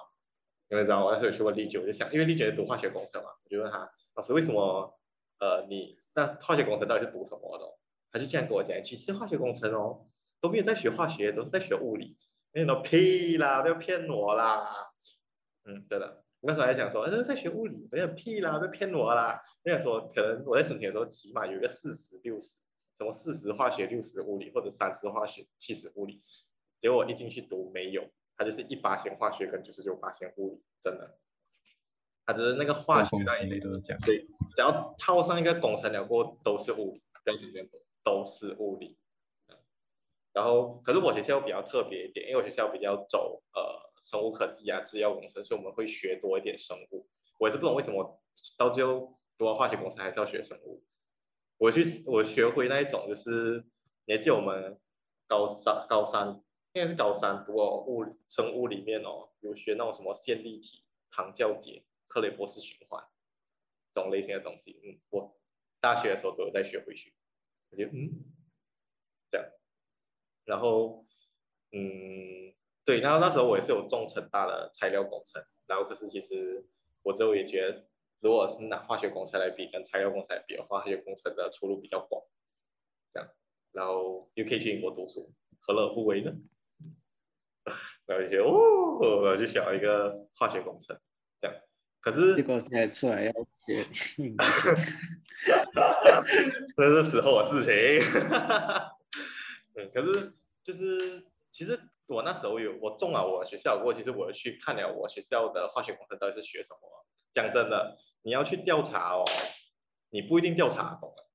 [0.68, 5.00] 因为知道我那时候有去问丽娟，我就想，因为丽娟读化学工程嘛，我就问她老师为什么
[5.38, 7.78] 呃你那化学工程到底是读什么的？
[8.12, 10.06] 他就这样跟我讲，其实化学工程哦
[10.40, 12.16] 都没有在学化学，都是在学物理。
[12.52, 14.92] 那种屁啦，不要骗我啦。
[15.64, 16.22] 嗯，对的。
[16.40, 19.42] 那时候还想说，呃，在学物理，没有屁啦，被骗我啦。
[19.64, 22.60] 那想说，可能我在申请的时候，起码有一个四十六十，
[22.96, 26.22] 什么四十化学六十物理，或者三十化学七十物理。
[26.80, 31.18] 结果我一进去读没有，他就是一八线化学跟九十九八线物理，真的。
[32.26, 34.00] 它的那个化学那一类都是这样。
[34.04, 37.00] 对，只要套上一个工程了过，都是物理，
[38.02, 38.96] 都是物理。
[40.32, 43.84] 然后，可是我学校比较特别一点，因为我学校比较走呃。
[44.04, 47.08] 生物科技啊，制药工程，所以我们会学多一点生物。
[47.38, 48.20] 我也是不懂为什么
[48.58, 50.84] 到最后读完化学工程还是要学生物。
[51.56, 53.64] 我去我学会那一种，就是
[54.04, 54.78] 你还记得我们
[55.26, 56.42] 高三高三
[56.74, 63.04] 应该是高三读物生物里面哦，有学那种什么线粒体、糖酵解、克雷伯斯循环
[63.92, 64.80] 这种类型的东西。
[64.84, 65.36] 嗯，我
[65.80, 67.14] 大学的时候都有在学回去。
[67.70, 68.24] 我觉得嗯，
[69.30, 69.46] 这样。
[70.44, 71.06] 然后，
[71.72, 76.66] 嗯，对，然后那时候我也是有重成大的材料工程，然后可是其实
[77.02, 77.88] 我之后也觉得，
[78.20, 82.22] 如果是拿化学工程来比跟材料工程来比的话，化学工程的出路比较广，
[83.10, 83.28] 这样，
[83.72, 86.32] 然后又可以去英国读书，何乐而不为呢？
[88.06, 91.00] 然后就觉得哦，我就选了一个化学工程，
[92.04, 93.32] 可是结果现在出来要
[93.64, 93.88] 学，
[96.76, 97.72] 这是之后的事情。
[99.74, 106.80] 嗯，可是就是其实我那时候有我中了我学校，过其实我去看了我学校的化学工程到底是学什么。
[107.32, 109.24] 讲真的，你要去调查哦，
[110.10, 111.30] 你不一定调查懂了。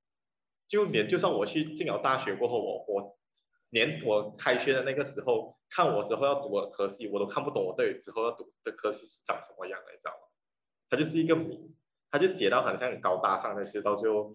[0.68, 3.18] 就连就算我去进了大学过后，我我
[3.70, 10.29] 连我开学的那个时候，看我之后要读的科系，我都看不懂我对之后要读的科系是长什么样的，你知道吗？
[10.90, 11.74] 它就是一个谜，
[12.10, 14.34] 它就写到好像很高大上的，写到就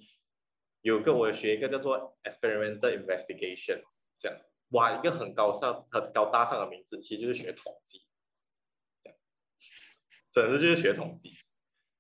[0.81, 3.83] 有个我学一个叫做 experimental investigation，
[4.17, 4.39] 这样
[4.69, 8.01] 哇，一个很高尚、很高大上的名字，其实就是学统计，
[9.03, 9.19] 这样，
[10.31, 11.33] 整个就是学统计。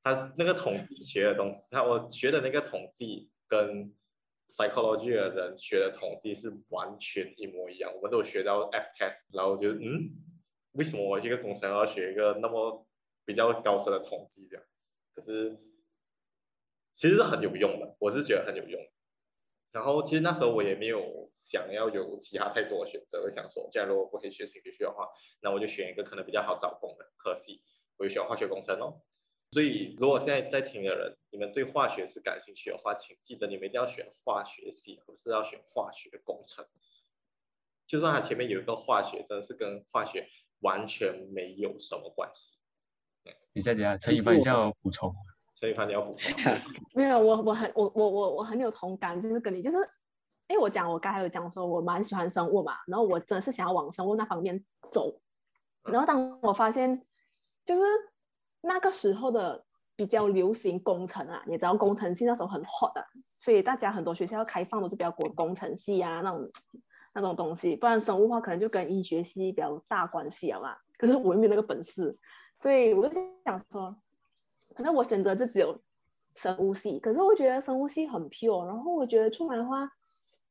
[0.01, 3.91] 他那个统计学的东西，他我学的那个统计跟
[4.49, 10.11] psychology 的人学的统计是完全一模一样，我们都有学到 F test，然后就嗯，
[10.73, 12.84] 为什么我一个工程要学一个那么
[13.25, 14.65] 比较高深的统计这样，
[15.13, 15.57] 可是
[16.93, 18.79] 其实是很有用的，我是觉得很有用。
[19.71, 25.09] 然后其实那时候我也没有想要有其他太多的选择，我想说，假如我不可以学心理学的话，
[25.41, 27.61] 那我就选一个可能比较好找工的科系，
[27.97, 29.01] 我就选化学工程哦。
[29.51, 36.65] 所以如果现在在听的人，你们对化学是感兴趣的话，请记得你们一定要选化学系，不是要选化学工程。
[37.85, 40.27] 就算它前面有一个化学，真的是跟化学
[40.59, 42.57] 完全没有什么关系。
[43.53, 45.13] 你再等下，陈 一凡，你要补充。
[45.55, 46.53] 陈一凡，你要补充。
[46.93, 49.77] 没有，我我很我我我我很有同感，就是跟你就是，
[50.47, 54.61] 哎，我讲我刚才有讲说，我蛮喜欢生物嘛，然后我真的是想要往生物那方面
[54.91, 55.17] 走，
[55.83, 57.01] 然后当我发现，
[57.63, 57.81] 就是
[58.61, 59.63] 那个时候的
[59.95, 63.01] 比较流行工程啊，你知道工程系那时候很 hot 的，
[63.37, 66.45] 所以大家很多学校开放都是比较国工程系啊那种
[67.13, 70.75] 那种东西，不然生物的话可能就跟医学系比较大关系了嘛。
[70.97, 72.17] 可是我又没有那个本事。
[72.57, 73.93] 所以我就想说，
[74.75, 75.77] 可能我选择就只有
[76.33, 79.89] 生物系，可是我觉得生物系很 pure，然后我觉得出来的话，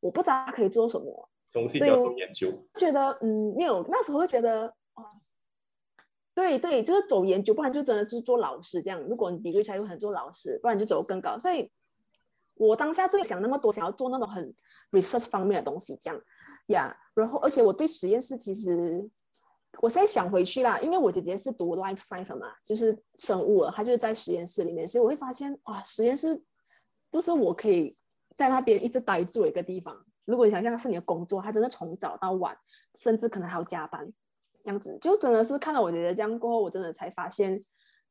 [0.00, 1.28] 我不知道可以做什么。
[1.50, 2.52] 生物系要做研究。
[2.76, 5.04] 觉得嗯，没有，那时候会觉得哦，
[6.34, 9.00] 对对，就是走研究，不然就真的是做老师这样。
[9.02, 11.38] 如果你 degree 才有可能做老师，不然就走更高。
[11.38, 11.70] 所以，
[12.54, 14.54] 我当下是想那么多，想要做那种很
[14.90, 16.20] research 方面的东西这样
[16.66, 16.96] 呀。
[17.14, 19.08] 然后，而且我对实验室其实。
[19.80, 26.40] 我现在想回去啦，因为我姐姐是读 life science 嘛，就是生物了，她就是在实验室里面，所以我会发现哇，实验室
[27.10, 27.94] 不是我可以
[28.36, 29.96] 在那边一直待住一个地方。
[30.24, 32.56] 如果你想象是你的工作，她真的从早到晚，
[32.94, 34.10] 甚至可能还要加班，
[34.62, 37.58] 这样子就真的是看到我姐姐这样过后，我真的才发现，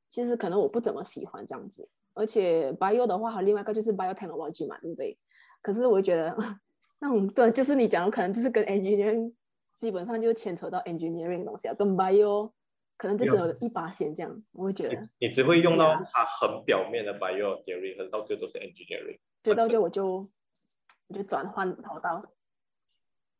[0.09, 1.87] 其实可能我不怎么喜欢这样子。
[2.13, 5.17] 而且 bio 的话，还有另外一个就是 biotechnology 嘛，对不对？
[5.61, 6.37] 可是我觉得
[6.99, 9.31] 那种对，就是你讲的可能就是跟 engineer。
[9.83, 12.49] 基本上就牵扯到 engineering 的东西啊，跟 bio
[12.95, 15.27] 可能就只有一把线这样，我会觉得你。
[15.27, 19.19] 你只会用到它很表面的 bio theory，可是到最后都是 engineering。
[19.43, 20.29] 所以，到最后我就
[21.07, 22.31] 我就转换跑道。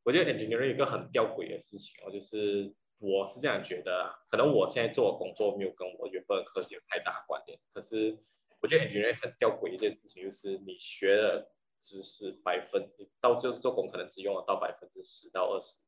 [0.04, 8.20] 我觉得 engineering 一个很吊诡的事情哦，就是我是这样觉得啊，可能我现在做的工作没有跟我原本的科技有太大关联，可是
[8.60, 15.80] 我觉得 engineering 很吊诡一件事情，就是你学的知识百分，你到最后做工可能只用得到百分之十到二十。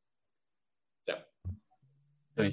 [1.05, 1.21] 这样，
[2.35, 2.51] 对，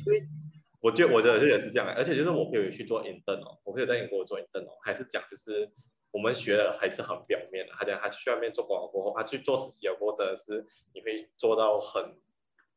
[0.80, 5.70] 我觉得我觉得也是这样，而且就是我朋友去做 intern 哦，我朋友在英国做 intern 哦，还是讲就是
[6.10, 12.14] 我们学的还是很表面的，他讲他去外面做广告过后，他去做实习过后真的是你会做到很，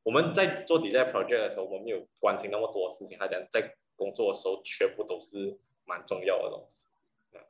[0.03, 6.85] 我们在做 design project 的时候，我们没有关心那么多事情，他讲在工作的时候全部都是蛮重要的东西，
[7.33, 7.41] 嗯，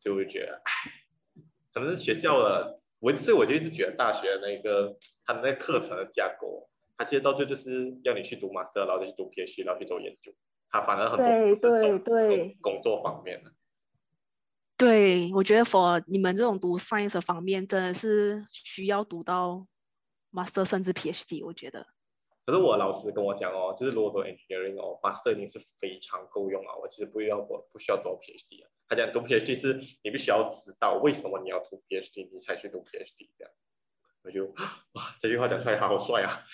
[0.00, 0.72] 就会觉得，唉，
[1.72, 6.68] 可能是学校的，我所以我就一直觉得大学的那个他的那个课程的架构。
[6.98, 10.34] 他接到这就是要你去读 master，然后再去读 PhD，然后去做研究。
[10.68, 13.50] 他反而很多对对对工作方面的。
[14.76, 19.64] 对，我觉得 for 你们这种读 science 方面，真的是需要读到
[20.32, 21.46] master 甚至 PhD。
[21.46, 21.86] 我觉得。
[22.44, 26.78] 可是我老师跟我讲哦，就是如果读 engineering 哦，master 已经是非常够用了。
[26.80, 28.70] 我其实不需要我不需要读 PhD 啊。
[28.88, 33.52] 他讲读 PhD 是你必须要知道为什么你要读 PhD，你才去读 PhD 这样。
[34.28, 34.44] 我就
[34.92, 36.44] 哇，这句话讲出来好帅啊！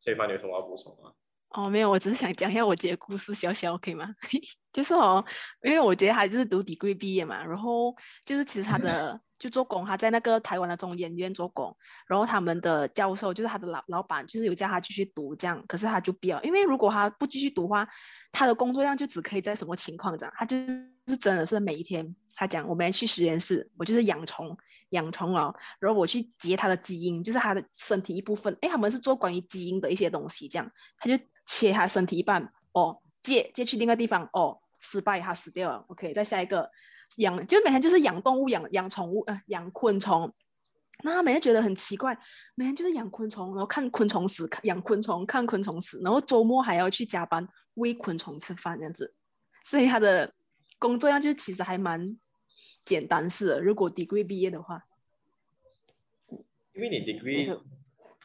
[0.00, 1.10] 这一番你有什么要补充吗？
[1.50, 4.14] 哦，没有，我只是想讲一下我姐的故事，小小可以吗？
[4.72, 5.24] 就是哦，
[5.62, 17.88] 因为我觉得他就是读 degree 毕业嘛，然后就是其实他的 就做工，他在那个台湾的中研院做工，然后他们的教授就是他的老老板，就是有叫他继续读这样，可是他就不要，因为如果他不继续读的话，
[18.30, 20.56] 他的工作量就只可以在什么情况这样，他就
[21.08, 24.56] 是真的是每一天，他讲我们去实验室，我就是养虫
[24.94, 34.58] 养虫哦，然后我去截它的基因，就是它的身体一部分，哎，他们是做关于基因的一些东西这样，他就切他身体一半哦，借借去另外地方哦。
[34.86, 35.82] 失败，他死掉了。
[35.88, 36.70] OK，再下一个
[37.16, 40.30] 养，就每天就是养动物、养养宠物，呃，养昆虫。
[41.02, 42.14] 那他每天觉得很奇怪，
[42.54, 49.14] 每天就是养昆虫，然后看昆虫死，养昆虫，看昆虫死，然后周末还要去加班喂昆虫吃饭这样子。
[49.64, 50.30] 所以他的
[50.78, 52.14] 工作量就其实还蛮
[52.84, 53.60] 简单式的。
[53.60, 54.86] 如果 degree 毕业的话，
[56.72, 57.46] 因为你 degree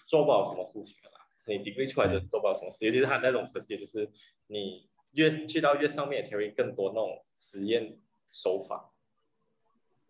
[0.06, 4.12] 做不了什么事情的啦，你 degree 出来就做不了什么事，尤其是他那种可惜就是
[4.48, 4.88] 你。
[5.14, 7.98] 越去到越上面，才会更多那种实验
[8.30, 8.94] 手法。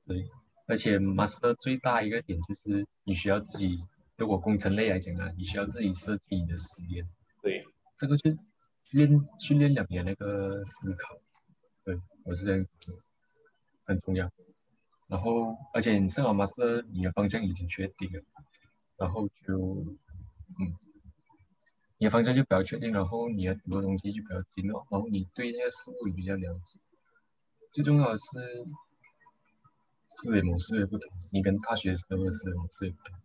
[0.05, 0.29] 对，
[0.65, 3.77] 而且 master 最大一个点就是你需要自己，
[4.17, 7.08] 如果工程类来讲啊，你需要自己设计你的实验。
[7.41, 8.29] 对，这个就
[8.91, 11.17] 练训练两年那个思考。
[11.86, 12.97] 对，我是这样子，
[13.89, 14.32] 很重要。
[15.08, 18.23] 然后，而且你上完 master，你的方向已经确定了，
[18.95, 19.58] 然后就，
[20.60, 20.78] 嗯。
[21.97, 26.80] 你的方向就比较确定，然后你的读的东西就比较精了，然后你对那个事物也比较了解。
[27.73, 28.65] 最重要的是
[30.08, 33.19] 思维模式的不同，你跟大学时候的思维模式不同。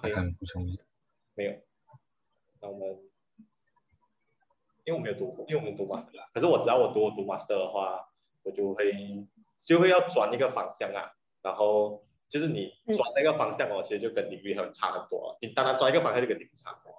[0.00, 0.82] 还想补充一下？
[1.34, 1.60] 没有。
[2.60, 3.09] 那我们，
[4.90, 8.08] 因为我没有读过，因为我们读 master，可是我知道我读我读 master 的话，
[8.42, 8.92] 我就会
[9.62, 12.04] 就会要转一个方向啊，然后。
[12.30, 15.36] 就是你转那个方向哦，其实就跟领域很差很多。
[15.40, 16.94] 你当然转一个方向就跟领域差很多，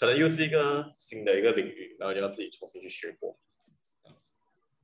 [0.00, 3.38] 可能又是一个新的一个领域，然后就要自己重新去学过，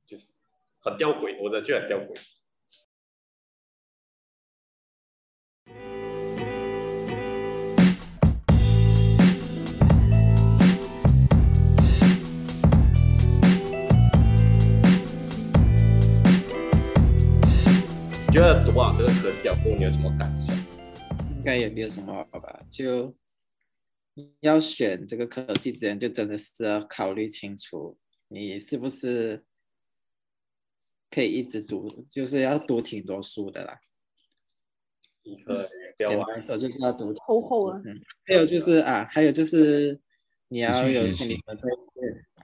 [0.07, 0.31] 就是
[0.79, 2.17] 很吊诡，我真的觉得很吊诡。
[18.39, 20.55] 觉得读啊，这个科系啊，不，你有什么感想？
[21.35, 23.13] 应该也没有什么好吧，就
[24.39, 27.97] 要选这个科系之前，就真的是要考虑清楚，
[28.29, 29.43] 你是不是
[31.11, 33.77] 可以一直读，就是要读挺多书的啦。
[35.23, 37.81] 一科简单说就是要读厚厚啊。
[37.83, 39.99] 嗯，还有就是啊，还有就是
[40.47, 41.63] 你要有心理准备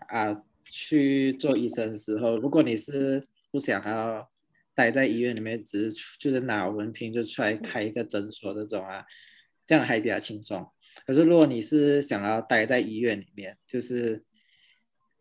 [0.09, 4.29] 啊，去做医生的时候，如果你是不想要。
[4.75, 9.05] 待在医院里面，只是就是拿文凭就出来开一个诊所这种啊，
[9.65, 10.69] 这样还比较轻松。
[11.05, 14.23] 可是如果你是想要待在医院里面，就是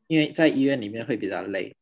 [0.09, 1.75] 因为在医院里面会比较累，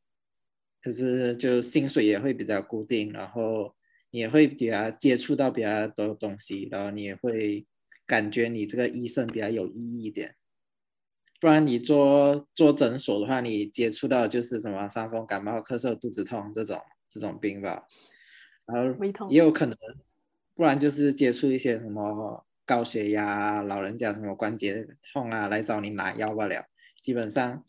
[0.82, 3.74] 可是就薪水也会比较固定，然后
[4.10, 7.66] 你也会比较接触到比较多东西，然后你也会
[8.06, 10.34] 感觉你这个医生比较有意义一点。
[11.40, 16.80] 不然你做做诊所的话，你接触到就是什么伤风感冒、咳嗽、肚子痛这种。
[17.12, 17.86] 这种病吧，
[18.64, 19.76] 然后也有可能，
[20.54, 26.64] 不然就是接触一些什么高血压、老人家什么关节痛啊，来找你拿药罢了。
[27.02, 27.62] 基本上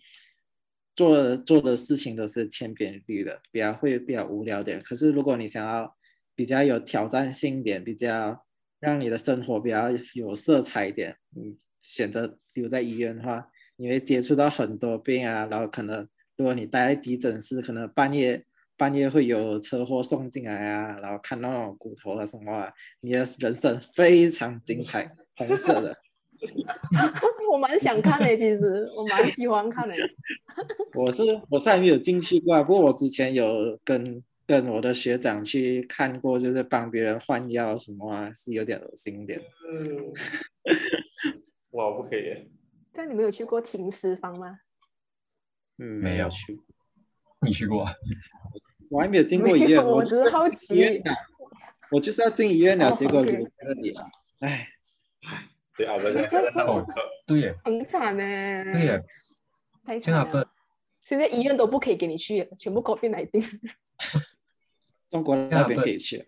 [0.96, 4.82] 做做的事情都是千篇一律的，比较会比较无聊点。
[4.82, 5.94] 可是如果你想要
[6.36, 8.46] 比较有挑战性点，比较
[8.80, 18.46] 让你的生活比较有色彩一点，你选择留在医院的话，你会接触到很多病啊，然后可能如果你待在急诊室，可能半夜。
[18.78, 25.98] 半夜会有车祸送进来啊，然后看到那种骨头啊什么啊，你的人生非常精彩， 红色的。
[27.52, 29.96] 我蛮想看的， 其实我蛮喜欢看的。
[30.96, 39.40] 我是我是还没有进去过，不过我之前有跟跟我的学长去看过，就是帮别人换药什么啊，是有点恶心一点。
[39.72, 40.12] 嗯。
[41.72, 42.52] 哇，不可以。
[42.92, 44.60] 但你没有去过停尸房吗？
[45.80, 46.60] 嗯，没有去。
[47.44, 47.88] 你去过？
[48.90, 51.02] 我还没有进过医院，我只是好奇。
[51.92, 54.10] 我就是要进医院了，结果留在这里了。
[54.40, 54.68] 哎，
[55.78, 56.86] 对啊，真的
[57.26, 58.24] 对耶，很惨呢。
[58.72, 59.04] 对耶，
[59.84, 60.50] 太惨了。
[61.02, 63.44] 现在医院都不可以给你去，全部 COVID 来定。
[65.10, 66.26] 中国那边可以去。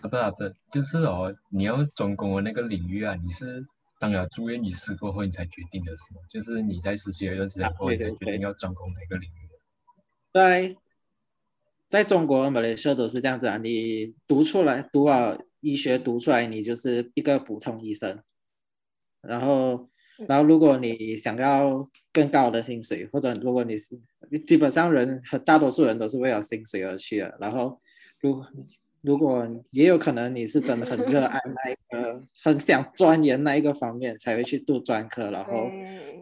[0.00, 3.66] 啊不啊不，就是哦，你要专攻的那个领域啊，你是
[3.98, 6.20] 当了住院医师过后你才决定的是吗？
[6.30, 9.47] 就是你在实习了一段时间后，你才决定要专攻哪个领域？
[10.38, 10.76] 在
[11.88, 18.22] 在中国、马来西亚都是这样子啊，你读出来，读好医学读出来，你就是一个普通医生。
[19.20, 19.88] 然后，
[20.28, 23.96] 然后如果你想要更更高的薪水，或者如果你是
[24.46, 27.80] 基本上人和大多数人都是为了薪水而去的，然后
[28.20, 28.44] 如
[29.00, 35.52] 如果也有可能你是真的很热爱那一个，很想钻研那一个方面，才会去读专科，然后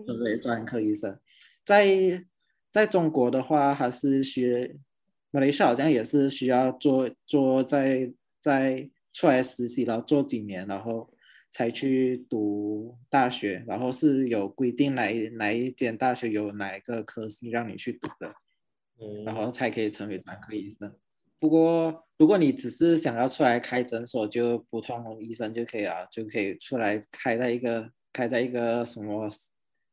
[0.06, 1.18] 成为专科医生。
[1.64, 2.24] 在
[2.76, 4.76] 在中国的话，还是学
[5.30, 11.10] 马来西亚好像也是需要做做在在出来实习，然后做几年，然后
[11.50, 18.34] 才去读大学，然后是有规定哪一哪一间大学有哪一个科系让你去读的，
[19.00, 20.94] 嗯，然后才可以成为专科医生。
[21.38, 29.30] 不过，如果你只是想要出来开诊所，就普通医生就可以了，就可以出来开在一个开在一个什么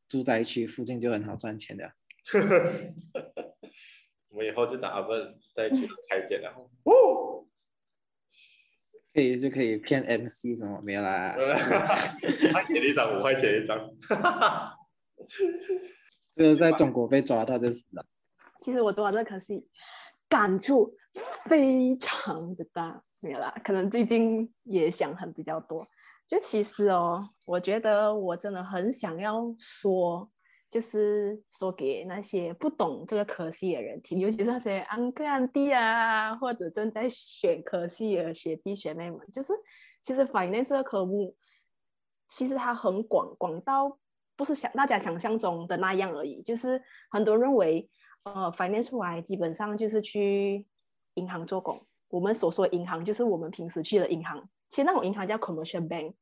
[0.09, 1.89] 住宅区附近，就很好赚钱的。
[4.29, 7.45] 我们以后就打问再去裁剪，然后哦。
[9.13, 11.35] 可以就可以骗 MC 什么没有啦？
[11.35, 13.77] 五块钱一张，五块钱一张。
[16.35, 18.03] 这个在中国被抓到就死了。
[18.61, 19.67] 其实我读完这可惜。
[20.27, 20.91] 感触
[21.47, 25.85] 非常的大，没有啦，可能最近也想很比较多。
[26.27, 30.27] 就其实哦，我觉得我真的很想要说，
[30.73, 39.53] 就是说给那些不懂这个科系的人听，尤其是那些安哥安弟啊，或者正在选科系的学弟学妹们，就是
[40.01, 41.35] 其实 finance 这个科目，
[42.27, 43.99] 其实它很广，广到
[44.35, 46.41] 不是想大家想象中的那样而已。
[46.41, 47.87] 就是很多人认为。
[48.25, 50.65] 呃，finance 出来基本上就是去
[51.15, 51.85] 银行做工。
[52.07, 54.41] 我们所说的银行，就是我们平时去的银行。
[54.69, 56.13] 其实那种银行叫 commercial bank，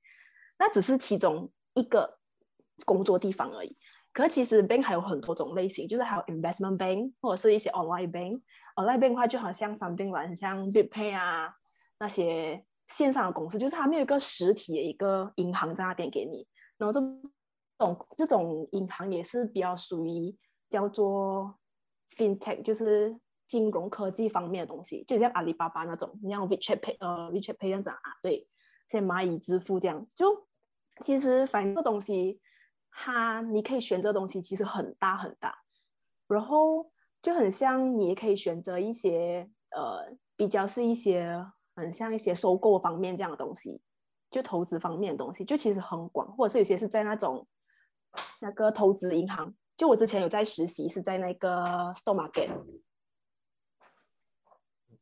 [0.57, 2.17] 那只是其中一个
[2.85, 3.77] 工作地方而已。
[4.13, 8.41] 可是其实 bank 还有很多种类型，就是还有 investment bank 或者是一些 online bank。
[8.75, 11.53] online bank 的话就好像 something like 像 BitPay 啊
[11.99, 16.47] 那些线上的公司，就是他们有一个实体的一个银行在那边给你。
[16.77, 16.99] 然后这
[17.79, 20.35] 种这种银行也是比较属于
[20.69, 21.57] 叫做。
[22.17, 28.45] FinTech 就是金融科技方面的东西，就像阿里巴巴那种，像 WeChat Pay 呃 WeChat Pay 这样子啊，对，
[28.89, 30.45] 像蚂蚁支付这样，就
[30.99, 32.41] 其实反正这东西，
[32.91, 35.57] 它你可以选择的东西其实很大很大，
[36.27, 41.43] 然后就很像你也可以选择一些呃比较是一些
[41.75, 43.81] 很像一些收购方面这样的东西，
[44.29, 47.47] 就投资方面的东西，就其实很广，或者是有些是在那种
[48.39, 49.53] 那个投资银行。
[49.77, 51.63] 就我之前有在实习，是在那个
[51.95, 52.49] stock market。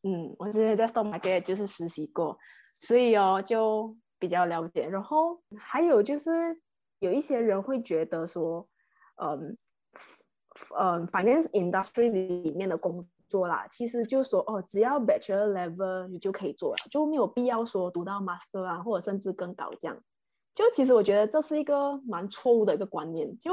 [0.03, 2.37] 嗯，我之前在 s t o c market 就是实习过，
[2.79, 4.87] 所以哦就比较了解。
[4.87, 6.57] 然后还有就是
[6.99, 8.67] 有一些人会觉得说，
[9.21, 9.57] 嗯
[10.77, 19.97] 嗯，finance industry 里面的工作啦，其实就说哦，只要 bachelor level 你就可以做了，就没有必要说读到 master 啊，或者甚至更高这样。
[20.53, 23.51] 就其实我觉得这是一个蛮错误的一个观念，就。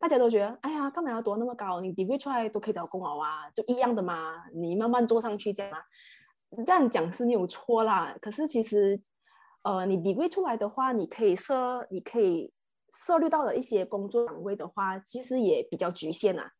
[0.00, 1.80] 大家都觉得，哎呀，干嘛要读那么高？
[1.80, 4.44] 你 degree 出来都可以找工了啊，就一样的嘛。
[4.54, 5.78] 你慢慢做上去这样嘛。
[6.64, 8.16] 这样讲是没有错啦。
[8.22, 8.96] 可是其实，
[9.62, 12.52] 呃，你 degree 出来的话，你可以涉，你可以
[13.06, 16.50] 涉猎到的一些工作岗位的话，其实也比较局限啊。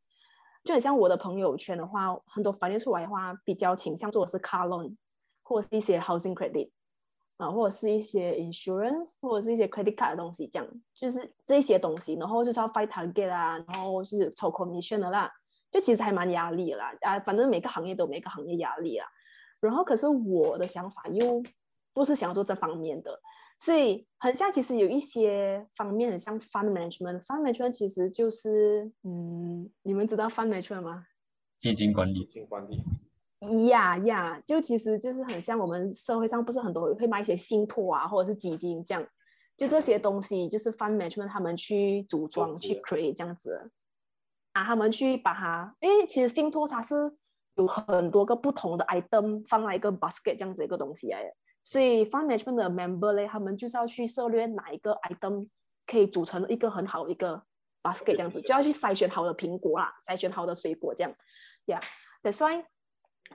[0.65, 4.97] 就很像我的朋友圈的话，很多反映出来的话，比较倾向做的是 car loan，
[5.43, 6.71] 或者是一些 housing credit。
[7.39, 15.31] 啊，或者是一些 insurance，或者是一些 credit card 的东西，这样就是这些东西，然后就是要 fight target 啊，然后是抽 commission 的啦，
[15.71, 16.93] 就其实还蛮压力啦。
[17.03, 19.07] 啊，反正每个行业都有每个行业压力啊。
[19.61, 21.41] 然后可是我的想法又
[21.93, 23.21] 不是想要做这方面的，
[23.61, 31.07] 所以很像其实有一些方面很像 fund management，fund management 其实就是嗯，你们知道 fund management 吗？
[31.59, 32.83] 基金管理，基金管理。
[33.69, 39.07] 呀呀，就其实就是很像我们社会上不是很多会卖一些信托啊，或者是基金这样，
[39.57, 43.71] 就这些东西就是 fund management 他们去组装去 create 这样子。
[44.53, 46.95] 啊，他们去把它，因为其实信托它是
[47.55, 51.33] 有很多个不同的 item 放在一个 basket 这样子一个东西来的，
[51.71, 55.47] 所以 fund management 的 member 嘞，他们就是要去涉猎哪一个 item
[55.87, 57.43] 可以组成一个很好的一个
[57.83, 61.13] basket 这样子，就要去筛选好的苹果啦，筛选好的水果这样，
[61.67, 61.81] 呀，
[62.23, 62.65] 对，所以。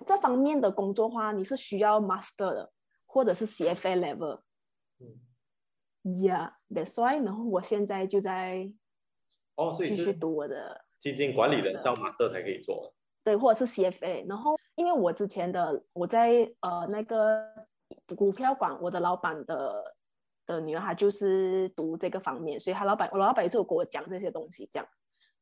[0.07, 2.71] 这方面的工作话，你是需要 master 的，
[3.05, 4.39] 或者是 CFA level。
[4.99, 5.21] 嗯
[6.03, 7.23] ，Yeah，that's why。
[7.23, 8.73] 然后我现在就在
[9.55, 12.91] 哦，所以继续读我的基金管理人是要 master 才可以做。
[13.23, 14.27] 对，或者是 CFA。
[14.27, 17.45] 然后因为我之前的我在呃那个
[18.15, 19.95] 股票馆，我的老板的
[20.45, 24.87] 的女儿她就是读这个方面，所以她老板我老板也是有跟我讲这些东西，这样。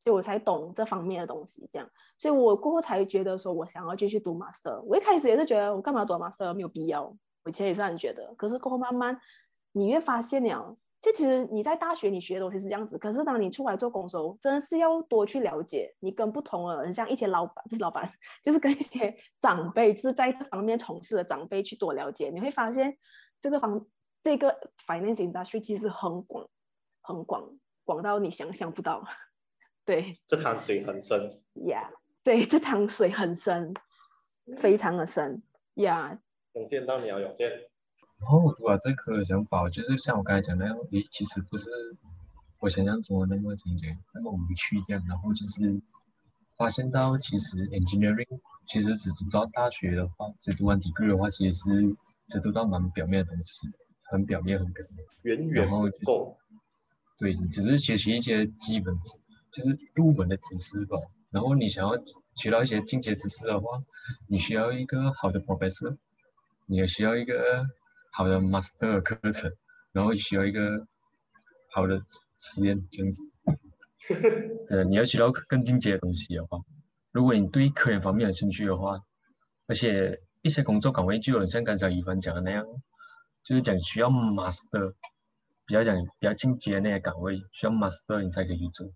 [0.04, 1.88] 所以我才懂这方面的东西，这样，
[2.18, 4.80] 所以我过后才觉得说，我想要继续读 master。
[4.80, 8.34] 我一开始也是觉得，我干嘛读 master 没有必要，我以前也是这样觉得。
[8.34, 9.16] 可是过后慢慢，
[9.70, 18.08] 你越发现了，就其实你在大学你学的东西是这样子，可是当你出来做工的时候，真的是要多去了解你跟不同的人，像一些老板不是老板，
[18.40, 22.96] 就是跟一些长辈，就是在这方面从事的长辈去多了解，你会发现
[23.40, 23.84] 这个方
[24.22, 26.48] 这个 finance industry 其实很广，
[27.00, 27.50] 很广，
[27.84, 29.02] 广到你想象不到。
[29.84, 31.42] 对，这潭水很深。
[31.66, 33.74] 呀，yeah, 对，这潭水很深，
[34.56, 35.42] 非常的深。
[35.74, 36.16] 呀，
[36.52, 37.50] 永健到你啊，永见。
[38.22, 41.70] 然后我读了这个想法，就是像我刚才讲那样，诶，其实不是
[42.60, 45.04] 我想象中的那么简单，那么无趣这样。
[45.06, 45.78] 然后就是
[46.56, 51.96] 发现到，其实 engineering 其实只读到大学的话，只读完 degree 的话，其实是
[52.28, 53.68] 只读到蛮表面的东西，
[54.04, 55.04] 很表面，很表面。
[55.22, 56.36] 远远不够。
[57.18, 58.96] 对，你只是学习一些基本。
[59.54, 60.96] 就是入门的知识吧，
[61.30, 61.92] 然后你想要
[62.36, 63.84] 学到一些进阶知识的话，
[64.26, 65.94] 你需要一个好的 professor，
[66.64, 67.62] 你也需要一个
[68.12, 69.50] 好的 master 课程，
[69.92, 70.86] 然后需要一个
[71.72, 71.98] 好的
[72.38, 73.22] 实验这样子。
[74.68, 76.58] 对，你要学到更进阶的东西的话，
[77.10, 79.00] 如果你对科研方面有兴趣的话，
[79.66, 82.66] 而且一些工作岗位就有像刚才一凡讲的那样，
[83.44, 84.92] 就是讲需要 master，
[85.66, 88.86] 比较讲比较进阶的那些岗位需要 master 你才可以去做。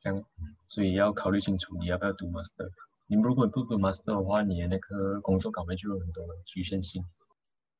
[0.00, 0.22] 这样，
[0.66, 2.68] 所以要考虑清楚你要不要读 master。
[3.06, 7.04] 你如果不读 master 的话，你的那个工作岗位就有很多局限性。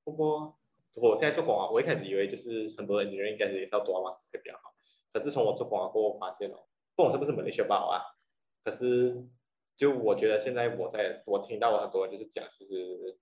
[0.05, 0.57] 不过，
[0.97, 4.75] 我现在做广告，我一开始以为就是很多人应该是要读 master 会比较好。
[5.13, 6.67] 可自从我做广告过后，我发现哦，
[6.97, 8.03] 不管是不是 Malaysia 报啊，
[8.65, 9.27] 可是
[9.77, 13.19] 就我觉得现在我在我听到很多人就是讲，其实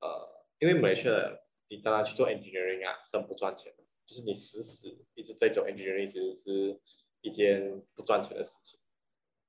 [0.00, 6.80] 呃，因为 Malaysia 你当然去做 engineering 啊，是不赚钱的，就是你死死一直在做 engineering，其实是。
[7.24, 8.80] 一件不赚钱的事情，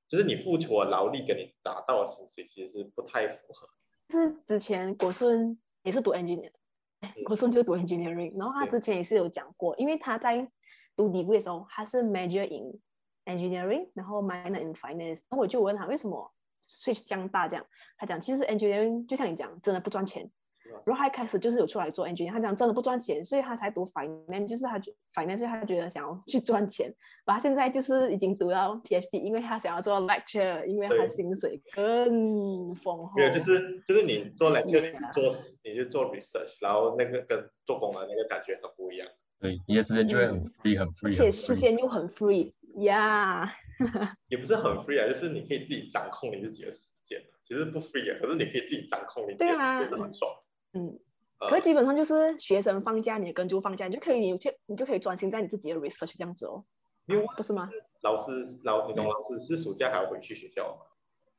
[0.07, 3.67] 就是你付出的劳力跟你达到的薪水其实是不太符合。
[4.11, 6.51] 是之前国顺也是读 engineering，
[7.25, 10.47] 国顺就读 engineering，然后他之前也是有讲过，因为他在
[10.95, 12.79] 读 degree 的时候，他是 major in
[13.25, 16.33] engineering，然后 minor in finance，然后我就问他为什么
[16.67, 17.65] switch 这样大这样，
[17.97, 20.29] 他讲其实 engineering 就像你讲，真的不赚钱。
[20.85, 24.79] 然后他一开始就是有出来做 engineer，他讲真的不赚钱，所以他才读 finance，就是他
[25.13, 26.87] finance，所以他觉得想要去赚钱。
[27.25, 33.13] 然后他现在就是已经读到 PhD，因为他想要做 lecture，因为他薪水更丰厚。
[33.15, 35.23] 没有，就是就是你做 lecture，你做
[35.63, 39.07] 你就做 research，然后那个跟做工的那个感觉很不一样。
[39.39, 42.51] 对，你的时间就会很 free，很 free，而且时间又很 free，
[42.83, 43.53] 呀。
[44.29, 50.31] 也不是很 free 啊，就是你可以自己掌控你自己的时间，其实不 free 啊，可是你可以自己掌控你自己的时间，是很爽。
[50.73, 50.99] 嗯，
[51.39, 56.63] 可是基本上就是学生放假，你跟就放假，你就可以，你就你就可以专心在你自己的 research 这样子哦。
[57.05, 57.69] 因为不是吗？
[58.01, 58.31] 老师
[58.63, 60.85] 老你懂老师是暑假还要回去学校吗？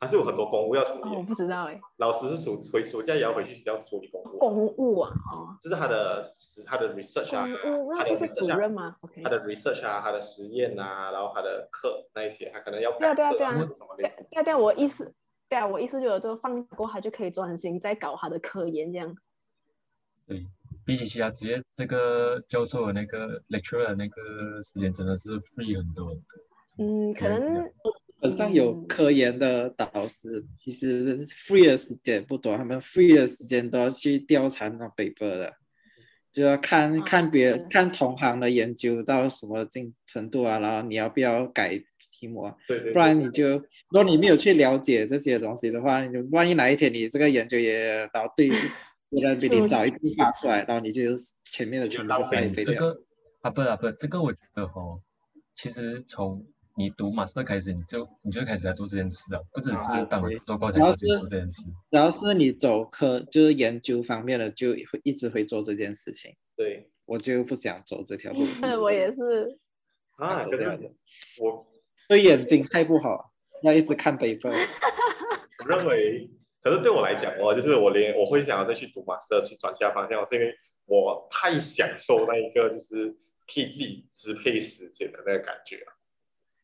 [0.01, 1.17] 还是有很多公务要处理？
[1.17, 1.81] 我不知道哎。
[1.97, 4.39] 老师是暑回暑假也要回去学校处理公务。
[4.39, 5.57] 公务啊，哦。
[5.63, 6.31] 就是他的
[6.67, 7.47] 他的 research 啊，
[7.97, 15.15] 他的 research 啊，他的 research 啊，他的实验啊，然后他的课那一些，他可能要对啊对啊对啊，对啊对啊，我意思。
[15.55, 19.17] 对啊，我意思就是说，放过他就可以专心在搞他的科研这样。
[20.27, 20.45] 对，
[20.85, 26.13] 比起其他职业，这个教授的那个 lecturer 那个时间真的是 free 很多。
[26.79, 27.71] 嗯，可能基
[28.21, 35.55] 本上有科研的导师，嗯、其实 free 的时间不多，他们 free 的时间都要去调查那 paper 的，
[36.35, 41.81] 就要看、啊、看别人看同行的研究到什么进程度啊，然后你要不要改
[42.11, 42.55] 题目啊？
[42.69, 42.93] 对，对对。
[42.93, 43.63] 不然你就，如
[43.93, 48.51] 果你没有去了解这些东西的话，你就万一哪一天你这个研究也然后对。
[49.11, 51.03] 别人比你早一步发出来，然后你就
[51.45, 53.01] 前面的全部都白费这个
[53.43, 55.01] 啊不啊不，这个我觉得哦，
[55.55, 56.45] 其实从
[56.77, 60.95] 你读 master 开始，你就你就开始在做这件事了，不只是当做高才做
[61.29, 61.63] 这件事。
[61.91, 66.35] 然后是你走科就是研究方面的，就会一直会做这件事情。
[66.57, 68.47] 对，我就不想走这条路。
[68.83, 69.59] 我也是
[70.17, 70.91] 啊，这样的。
[71.39, 71.67] 我
[72.09, 74.53] 对眼睛太不好，要一直看北方。
[75.63, 76.31] 我认为。
[76.65, 80.51] 可是对我来讲，我就是我连我会想要再去读马社去转其他方向，是因为
[80.87, 83.11] 我太享受那一个就是
[83.47, 85.93] 可以自己支配时间的那个感觉了。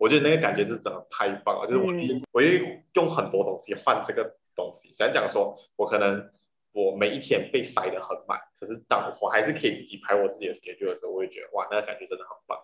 [0.00, 1.92] 我觉得那个感觉是真的太棒了，就是我
[2.32, 4.90] 我会用很多东西换这个东西。
[4.94, 6.30] 想讲说，我可能
[6.72, 12.58] 我每一天被塞得很满，可是当我还是可以自己排我自己的 schedule 的时候，我会觉得哇，那个感觉真的很棒。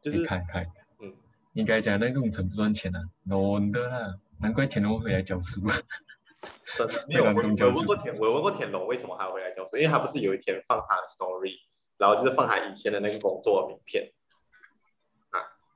[0.00, 0.64] 就是看看，
[1.00, 1.12] 嗯，
[1.54, 5.60] 应该讲那个工程不赚钱啊，难得啦，难怪田龙会来教书。
[6.76, 11.56] 真的没有，我我问过田，我问过田龙为什么还要回来教书，因为他不是有一天放他的 story，
[11.98, 14.17] 然后就是放他以前的那个工作的名片啊，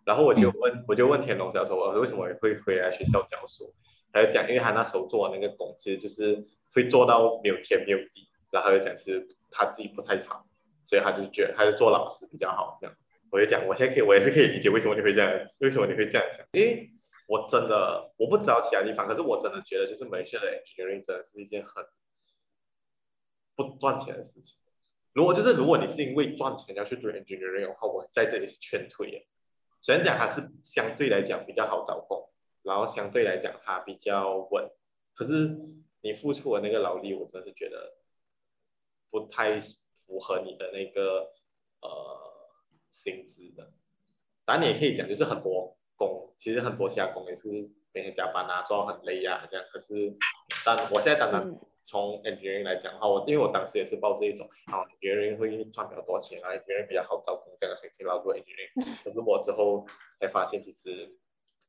[0.05, 3.75] 然后我就问，嗯、我就问田龙教授，我说为什么会回来学校教书？
[4.13, 6.45] 他就讲，因为他那时候做的那个工，其实就是
[6.75, 10.47] 会做到没有天没有地，然后他就讲，其实他自己不太好，
[10.85, 12.95] 所以他就觉得还是做老师比较好这样。
[13.31, 16.45] 我就讲，我现在可以，我也是可以理解为什么你会这样，为什么你会这样想？
[16.53, 16.87] 因为
[17.29, 21.83] 我真的我不知道其他地方，可是我真的觉得，就是马来西亚的 engineering 真的是一件很
[23.57, 24.59] 不赚钱的事情。
[25.15, 29.27] 如果就是如果你是因为赚钱要去读 engineering 的话，我在这里是劝退的。
[29.83, 32.31] 虽然讲它是相对来讲比较好找工，
[32.63, 34.71] 然后相对来讲它比较稳，
[35.15, 35.59] 可是
[36.01, 37.99] 你付出的那个劳力，我真的是觉得
[39.11, 41.35] 不太符合你的那个
[41.83, 42.33] 呃。
[42.95, 43.73] 薪资的，
[44.45, 47.49] 当然你也可以讲，就是很多工，其实很多其他工也是
[47.95, 49.65] 每天加班啊，做很累啊，这样。
[49.73, 50.15] 可是，
[50.63, 59.03] 但我现在单单从 engineering 来讲的话，我因为我当时也是抱这一种，啊，engineering 会赚比较多钱啊，engineering 比较好找工这样的心情，然后做 engineering。
[59.05, 59.87] 可是我之后
[60.19, 61.17] 才发现，其实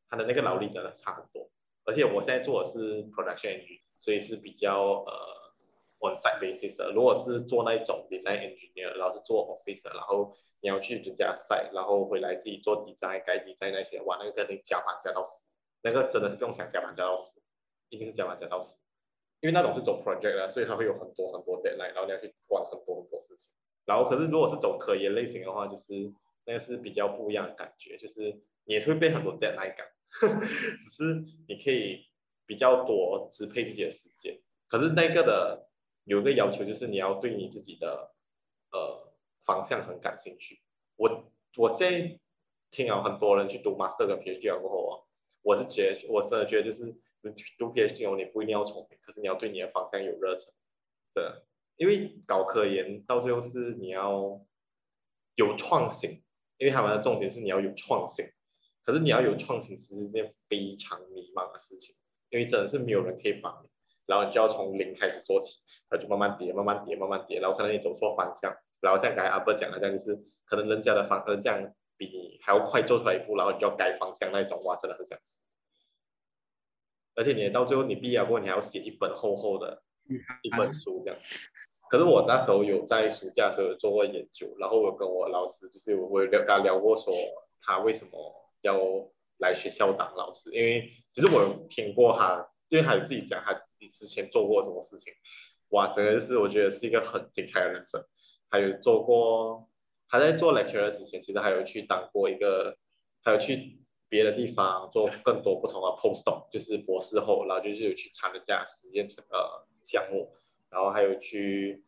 [0.09, 1.49] 他的那个劳力真的差很多，
[1.85, 5.43] 而且我现在做的是 production engineering，所以是比较呃。
[6.05, 15.47] on site basis，如果是做那种 design engineer，然后是做 office，然后你要去人家 site，然后回来自己做 design，改 design 那些，哇，那个肯定加班加到死，
[15.81, 17.41] 那个真的是不用想加班加到死，
[17.87, 18.75] 一定是加班加到死，
[19.43, 23.51] 因为那种是走 project 啦，所以它会有很多很多 deadline，然后你要去管很多很多事情。
[23.83, 25.93] 然后可是如果是走科研类型的话，就是
[26.45, 29.85] 那个是比较不一样的感觉，就是你也是会被很多 deadline 赶，
[30.79, 32.07] 只是你可以
[32.45, 35.69] 比较多支配自己的时间，可是那个的。
[36.05, 38.13] 有一个要求就是你要对你自己的
[38.73, 40.59] 呃方向很感兴趣。
[40.97, 42.19] 我我现在
[42.71, 44.93] 听了很多人去读 master 跟 PhD 过后啊，
[45.43, 46.93] 我是觉得我真的觉得就是
[47.57, 50.51] 读 PhD 哦，你不一定要聪明，可是你要对你的方向有热忱，
[51.13, 51.45] 真的。
[51.75, 54.45] 因为搞科研到最后是你要
[55.35, 56.21] 有创新，
[56.57, 58.25] 因为他们的重点是你要有创新，
[58.83, 61.95] 可是你要有创新其实是件非常迷茫的事情，
[62.29, 63.69] 因为真的是没有人可以帮你。
[64.05, 65.57] 然后你就要从零开始做起，
[65.89, 70.15] 然后就慢慢叠，慢慢叠，慢慢叠，然后可能你走错方向，然后像刚才阿伯讲的这样，就是
[70.45, 75.39] 可能人家的方，人这样比你还要快做出来一步，然后你就要改方向那种，哇，真的很想死。
[77.15, 79.83] 而且你到最后你毕业过后，你还要写一本厚厚的
[80.41, 81.19] 一本书这样。
[81.89, 87.13] 可是我那时候有在暑假的时候有做过研究，然后我跟我老师就是我有聊跟他聊过说
[87.61, 88.79] 他为什么要
[89.37, 92.49] 来学校当老师，因为其实我有听过他。
[92.69, 95.13] 因为他自己讲他自己之前做过什么事情，
[95.69, 98.03] 哇，整个就是我觉得是一个很精彩的人生。
[98.49, 99.69] 还有做过，
[100.09, 102.75] 他在做 lecturer 之前，其实还有去当过一个，
[103.21, 103.82] 还有去
[104.13, 110.31] 别的地方做更多不同的 postdoc，就是博士后，然后就是有去参加实验成呃项目，
[110.69, 111.83] 然后还有去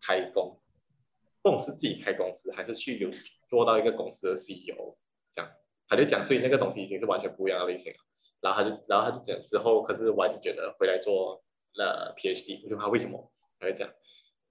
[0.00, 0.58] 开工，
[1.42, 3.10] 不管是自己开公司，还是去有
[3.50, 4.96] 做到一个公司的 CEO，
[5.30, 5.52] 这样，
[5.86, 7.98] 他就讲，所以那个东西已经是完全不一样的类型了。
[8.40, 12.62] 然后他就，然后他就讲之后，可是我还是觉得回来做了 PhD。
[12.64, 13.30] 我就问他为什么？
[13.60, 13.92] 他就讲，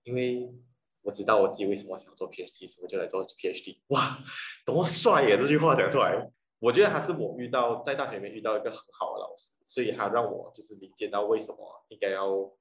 [0.04, 0.54] 因为
[1.02, 3.80] 我知道我自己为什么想做 PhD，所以我就来做 PhD。
[3.88, 4.20] 哇，
[4.68, 5.36] 多帅呀！
[5.36, 6.30] 这句话讲出来，
[6.60, 12.52] 我觉得他是我遇到在大学里面遇到一个很好的老师，所以他让我就是理解到为什么应该要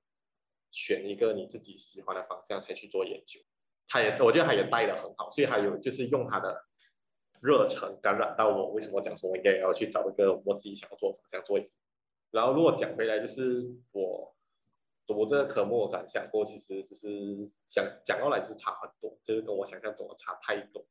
[0.70, 3.40] 选一个你自己喜欢的方向才去做研究。
[3.88, 6.64] 他也，我觉得他也带的很好，所以他有就是用他的。
[7.40, 11.60] 热忱感染到我，为什么讲说我应该要去找一个我自己想要做、方向做？
[12.30, 14.34] 然后如果讲回来，就是我
[15.06, 20.86] 读这个科目，我感想过，其实就是想讲到来是差很多，就是跟我想象中的差太多。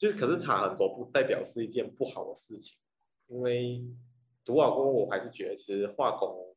[0.00, 2.80] 就是可是差很多不代表是一件不好的事情，
[3.28, 3.84] 因为
[4.44, 6.56] 读完过后，我还是觉得其实化工，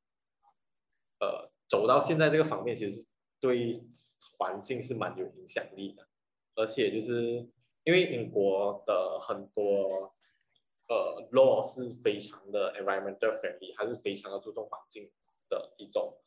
[1.20, 3.08] 呃，走到现在这个方面，其实
[3.39, 3.74] 对
[4.39, 6.08] 环境是蛮有影响力的，
[6.56, 7.48] 而且就是。
[7.86, 10.16] 因为英国的很多
[10.88, 15.12] 呃 law 是非常的 environmental friendly，还是非常的注重环境
[15.50, 16.18] 的一种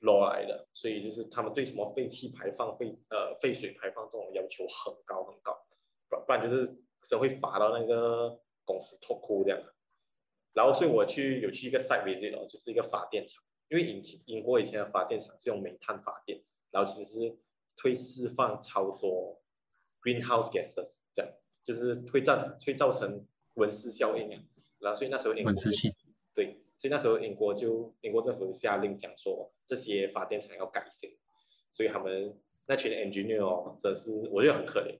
[0.00, 5.58] law 来的，所以就是他们对什么废气排放、废呃废水排放这种要求很高很高，
[6.28, 9.58] 不不然就是是会罚到那个公司脱裤这样。
[10.52, 17.38] 然后所以我去有去一个 site visit 哦，就是一个发电厂，因为英英国以前的发电厂是用煤炭发电，然后其实是
[17.82, 19.40] 会释放超多。
[20.00, 21.32] Greenhouse gases 这样
[21.64, 24.40] 就是会造会造成温室效应啊，
[24.78, 25.52] 然后所以那时候英国
[26.32, 31.18] 对，所以那时候英国就英国政府下令讲说这些发电厂要改进，
[31.72, 34.98] 所以他们那群 engineer 哦，真是我觉得很可怜，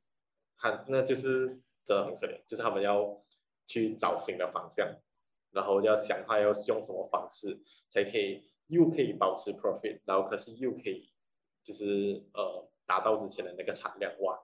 [0.59, 1.47] 他那就是
[1.85, 3.23] 真的很可怜，就是他们要
[3.67, 4.97] 去找新的方向，
[5.51, 11.11] 然后要想他要用什么方式才可以又可以保持 profit，然后可是又可以
[11.63, 14.41] 就是呃达到之前的那个产量哇。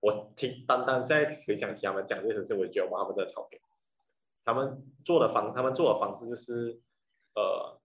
[0.00, 3.60] 我听单单现在回想起他们讲这些事，我觉得哇，他们真的超屌。
[4.42, 6.80] 他们做的方，他们做的方式就是，
[7.36, 7.80] 呃，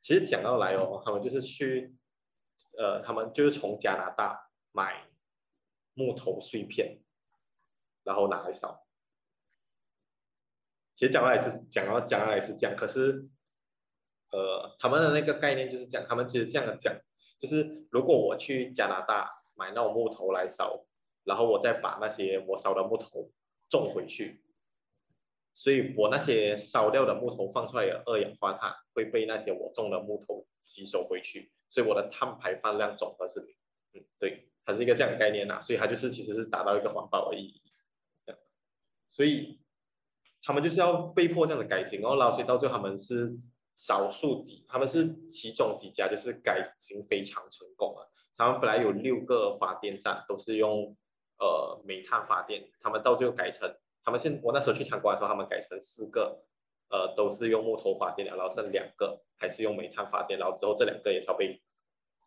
[0.00, 1.94] 其实讲到来哦，他们就是去，
[2.76, 5.06] 呃，他们就是从加拿大买
[5.94, 7.00] 木头碎片，
[8.02, 8.86] 然后拿来烧。
[10.94, 13.28] 其实讲来是讲到讲来是这样，可是，
[14.30, 16.94] 呃，他们的那个概念就是讲，他们其实这样讲，
[17.38, 20.86] 就是如果我去加拿大买那种木头来烧，
[21.24, 23.32] 然后我再把那些我烧的木头
[23.68, 24.44] 种回去，
[25.52, 33.56] 所以我那些烧掉的木头放出来的二氧化碳会被那些我种的木头吸收回去，所以我的碳排放量总和是零。
[33.94, 37.62] 嗯，对，它是一个这样的概念呐，所以它就是其实是达到一个环保的意义。
[39.10, 39.60] 所以。
[40.46, 43.34] 他们就是要被迫这样的改进，然后老所以到最后他们是
[43.74, 48.12] 少数几，他们是其中几家就是改进非常成功了。
[48.36, 50.94] 他们本来有六个发电站都是用
[51.38, 56.44] 呃煤炭发电，他们到最后改成，他们现我那时候去参观的时候，他们改成四个，
[56.90, 61.58] 呃都是用木头发电的，然后剩两个还是用煤炭发电，然后之后这两个也是要被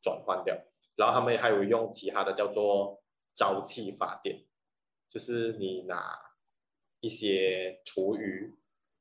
[0.02, 0.58] 转换掉，
[0.98, 3.02] 然后他们还有用其他的叫做
[3.34, 4.46] 沼气发电，
[5.10, 6.28] 就是你拿。
[7.00, 8.58] 一些厨余，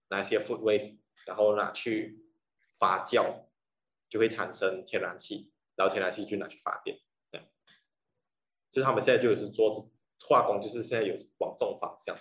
[0.08, 2.22] 拿一些 food waste，然后拿去
[2.78, 3.46] 发酵，
[4.10, 6.98] 就会产生天然气，然后天然气就拿去发电。
[8.70, 9.72] 就是他们现在就是做
[10.28, 12.14] 化工，就是现在有往这种方向，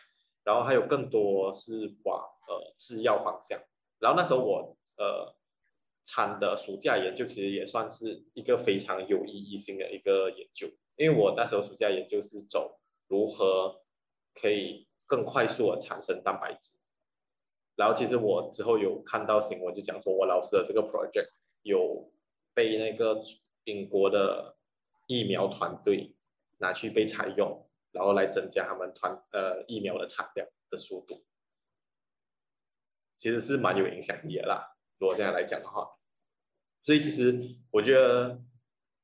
[0.46, 3.62] 然后还有更多是往呃制药方向。
[4.00, 5.35] 然后那时候我呃
[6.06, 12.80] 参的暑假研究，其实也算是一个非常有意义性的一个研究，因为我那时候暑假研究是走
[13.10, 13.82] 如何
[14.34, 14.88] 可以。
[15.08, 16.74] 更快速的产生蛋白质，
[17.76, 21.30] 然后其实我之后有看到新闻，就讲说我老师的这个 project
[21.62, 22.12] 有
[22.56, 23.22] 被那个
[23.66, 24.58] 英国的
[25.06, 26.16] 疫苗团队
[26.58, 31.24] 拿去被采用，然后来增加他们团呃疫苗的产量的速度，
[33.20, 34.75] 其实是蛮有影响力的啦。
[35.06, 35.88] 如果这样来讲的话，
[36.82, 37.40] 所以其实
[37.70, 38.42] 我觉得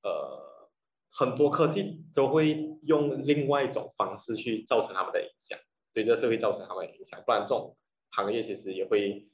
[0.01, 0.67] 呃
[1.11, 5.59] 很多科技都会用另外一种方式去造成他们的影响。
[5.93, 7.77] 对这个社会造成他们的影响，不然这种
[8.09, 9.29] 行业其实也会，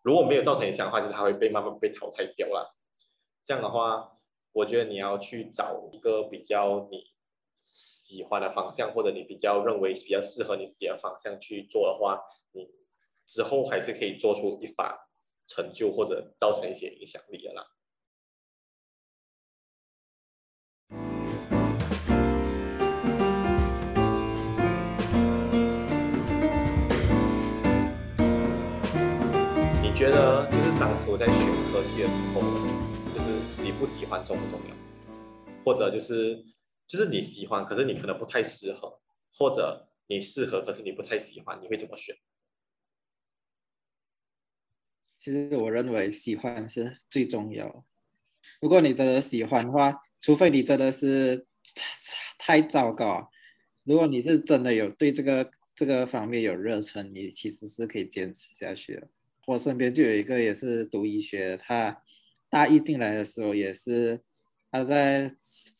[0.00, 2.74] 如果没有造成影响的话，其实它会被慢慢被淘汰掉了。
[3.44, 4.16] 这样的话，
[4.52, 7.04] 我觉得你要去找一个比较你
[7.54, 12.22] 喜欢的方向，或者你比较认为比较适合你自己的方向去做的话，
[12.52, 12.70] 你
[13.26, 14.96] 之后还是可以做出一番
[15.54, 17.62] 成就，或者造成一些影响力的啦。
[29.82, 31.36] 你觉得就是当初在选
[31.70, 32.40] 科系的时候，
[33.14, 34.74] 就是喜不喜欢重不重要，
[35.66, 36.42] 或者就是
[36.86, 39.00] 就是你喜欢，可是你可能不太适合，
[39.36, 42.16] 或者你适合，可是你不太喜欢，你会怎么选？
[45.22, 47.84] 其实我认为喜欢是最重要。
[48.60, 51.46] 如果你真的喜欢的话，除非你真的是
[52.36, 53.30] 太糟糕，
[53.84, 59.08] 如果你是真的有对这个这个方面有热忱，你其实是可以坚持下去的。
[59.46, 62.02] 我身边就有一个也是读医学，他
[62.50, 64.20] 大一进来的时候也是，
[64.72, 65.32] 他在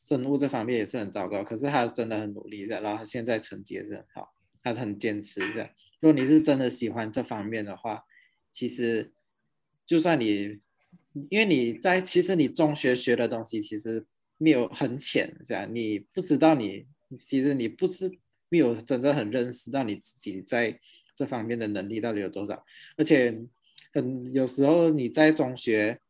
[0.07, 4.33] 生物这方面也是很糟糕，可是他真的很努力的，然后他现在成绩也是很好，
[4.63, 5.71] 他很坚持的。
[5.99, 8.05] 如果你是真的喜欢这方面的话，
[8.53, 9.13] 其实
[9.87, 10.59] 就算你，
[11.31, 14.05] 因为你在其实你中学学的东西其实
[14.39, 18.11] 没有很浅，这样你不知道你其实你不是
[18.49, 20.79] 没有真的很认识到你自己在。
[21.15, 22.65] 这方面的能力到底有多少？
[22.97, 23.39] 而且，
[23.93, 26.01] 很有时候你在中学，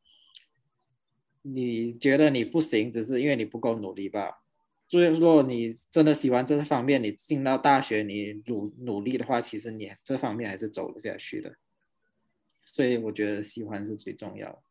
[1.42, 4.44] 你觉得你不行，只是因为你不够努力吧。
[4.86, 11.52] 所以，如果你真的喜欢这方面，你进到大学，你努努力的话，其实你这方面还是走得下去的。
[12.64, 14.62] 所以，我觉得喜欢是最重要。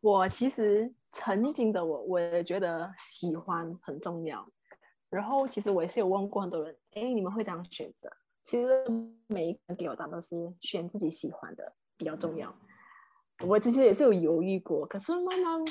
[0.00, 4.48] 我其实曾经的我，我也觉得喜欢很重要。
[5.08, 8.10] 然后，其实我也是有问过很多人，哎，你们会这样选择？
[8.42, 8.84] 其实
[9.26, 12.54] 每一个人给我答案都是选自己喜欢的比较重要。
[13.40, 15.64] 我其实也是有犹豫过，可是慢慢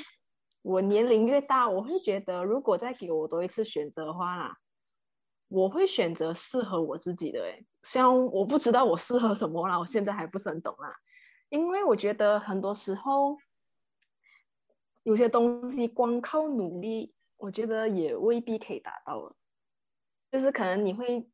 [0.62, 4.58] 我年龄越大，我会觉得如果再给我多一次选择的话啦，
[5.48, 7.40] 我会选择适合我自己的。
[7.40, 10.94] 诶，虽然我不知道我适合什么啦，我现在还不是很懂啦。
[11.48, 13.36] 因为我觉得很多时候
[15.02, 19.36] 有些东西光靠努力，我觉得也未必可以达到了。
[20.30, 21.28] 就是可能你会。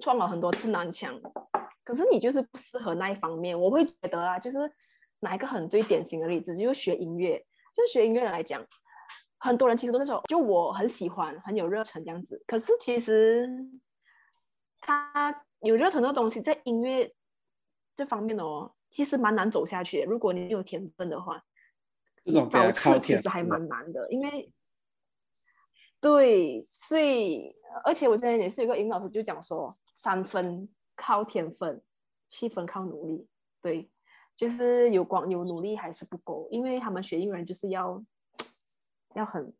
[0.00, 1.20] 撞了很多次南墙，
[1.82, 3.58] 可是你就是不适合那一方面。
[3.58, 4.58] 我会觉得啊，就是
[5.20, 7.44] 拿一个很最典型的例子，就是学音乐。
[7.74, 8.64] 就学音乐来讲，
[9.38, 12.40] 很多人其实都是说，就我很喜欢，很有热忱这样子。
[12.46, 13.48] 可是其实
[14.78, 17.12] 他有热忱的东西，在音乐
[17.96, 20.06] 这方面哦，其实蛮难走下去的。
[20.06, 21.44] 如果你有天分的话，
[22.24, 24.52] 这种找刺其实还蛮难的，因为
[26.00, 27.52] 对，所以
[27.84, 31.82] 而且我之前也是有个英语老师就讲说，三分靠天分，
[32.26, 33.26] 七分靠努力。
[33.60, 33.90] 对，
[34.36, 38.04] 就是有光有努力还是不够，因为他们学英文就是要
[39.14, 39.52] 要很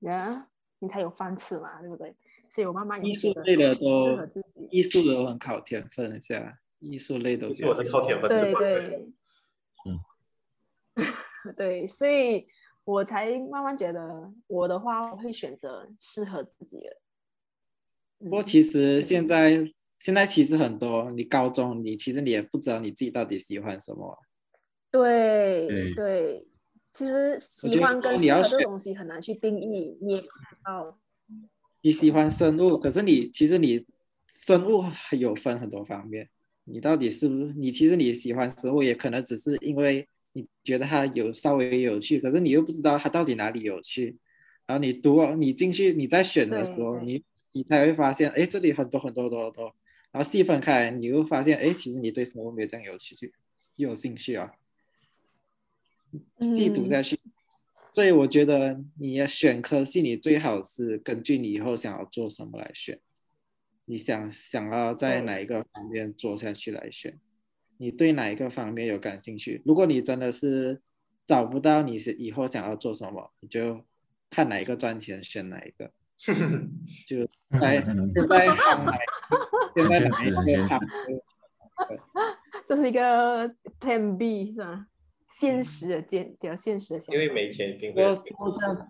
[0.00, 2.14] 呀，你才有饭吃嘛，对不对？
[2.48, 9.08] 所以我慢慢艺术类的都适合自己，艺术的都很靠天分，是啊，艺术类都是我是靠天分，对对，
[9.84, 10.00] 嗯，
[11.56, 12.46] 对，所以。
[12.86, 16.96] 我才慢慢觉得，我的话我会选择适合自己的。
[18.20, 24.16] 不过其实现在、嗯、现在其实很多，你高中你其实你也不知道你自己到底喜欢什么。
[24.88, 25.66] 对
[25.96, 26.46] 对，
[26.92, 30.96] 其实喜欢跟适合的东西很难去定义，你也不知道。
[31.80, 33.84] 你喜欢生物，可是你其实你
[34.28, 36.30] 生物还有分很多方面，
[36.66, 40.06] 你到底是不是你其实你喜欢生物，也可能只是因为。
[40.38, 44.14] 你觉得它有稍微有趣，可是你又不知道它到底哪里有趣。
[44.66, 49.74] 然后你读，你进去，你在选的时候，你你才会发现，哎，这里很多很多很多很多。
[50.12, 53.32] 然后细分开来，你又发现，哎，其实你对什么没有这样有趣，
[53.76, 54.52] 又有兴趣啊。
[56.42, 57.32] 细读下去，嗯，
[57.90, 63.00] 所以我觉得你要选科系，你最好是根据你以后想要做什么来选。
[63.86, 67.18] 你想想要在哪一个方面做下去来选。
[67.78, 69.62] 你对哪一个方面有感兴趣？
[69.64, 70.80] 如果你真的是
[71.26, 73.84] 找不到你是以后想要做什么，你就
[74.30, 75.92] 看哪一个赚钱，选哪一个。
[77.06, 77.26] 就
[77.60, 78.98] 在 现在行来，
[79.74, 80.80] 现在哪一个行？
[82.66, 84.86] 这是一个 Plan B 是吧？
[85.28, 87.12] 现实的见，比较现实的想法。
[87.12, 88.88] 因为没钱，不过这样，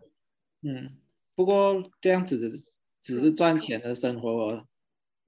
[0.62, 0.96] 嗯，
[1.34, 2.62] 不过这样子
[3.02, 4.64] 只是赚钱的生活。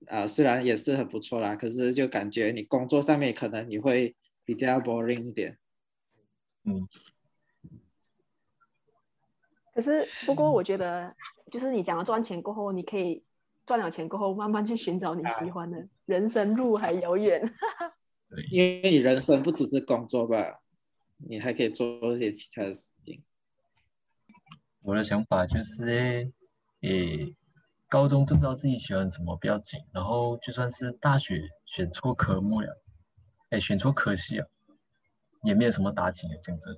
[0.07, 5.59] 啊，虽然也是很不错啦，可是就感觉你工作上面可能你会比较 boring 一点。
[6.64, 6.88] 嗯。
[9.74, 11.09] 可是，不过我觉得，
[11.51, 13.22] 就是你讲了赚钱过后，你可以
[13.66, 15.78] 赚了钱过后，慢慢去寻找你喜欢的。
[15.78, 17.42] 啊、人生路还遥远。
[18.51, 20.61] 因为你人生不只是工作吧，
[21.16, 23.22] 你还可以做一些其他的事情。
[24.82, 26.30] 我的想法就是，
[26.80, 27.34] 诶。
[27.89, 29.80] 高中不知道自己喜欢什么，不要紧。
[29.93, 32.82] 然后就算是大学选错科目了，
[33.49, 34.47] 哎，选错科系啊，
[35.43, 36.76] 也没有什么打紧的竞争。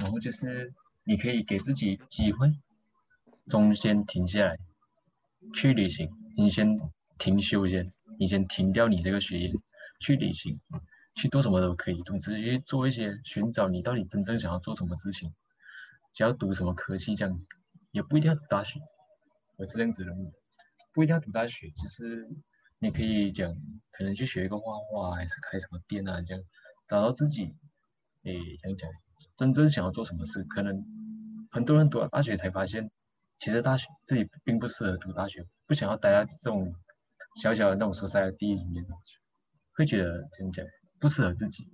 [0.00, 2.52] 然后就是你可以给自己机会，
[3.48, 4.56] 中间停下来
[5.54, 6.10] 去旅行。
[6.36, 6.78] 你先
[7.18, 9.52] 停休先，你先停掉你这个学业，
[10.00, 10.60] 去旅行，
[11.14, 12.02] 去做什么都可以。
[12.02, 15.32] 总之去做一些寻找你到底真正想要做什么事情，
[16.12, 17.40] 想要读什么科系这样，
[17.92, 18.78] 也不一定要大学。
[19.56, 20.12] 我是这样子的。
[20.92, 22.28] 不一定要读大学，就是
[22.78, 23.54] 你可以讲，
[23.92, 26.42] 可能去学一个画画，还是开什么店啊，这样
[26.88, 27.54] 找到自己，
[28.24, 28.90] 诶，讲讲
[29.36, 30.42] 真正想要做什么事。
[30.44, 30.74] 可能
[31.50, 32.90] 很多人读了大学才发现，
[33.38, 36.74] 其实大学自己并不适合读大学，不想要待在这种
[37.40, 38.84] 小小的那种所在的地里面，
[39.74, 40.64] 会觉得怎么讲
[40.98, 41.68] 不适合自己。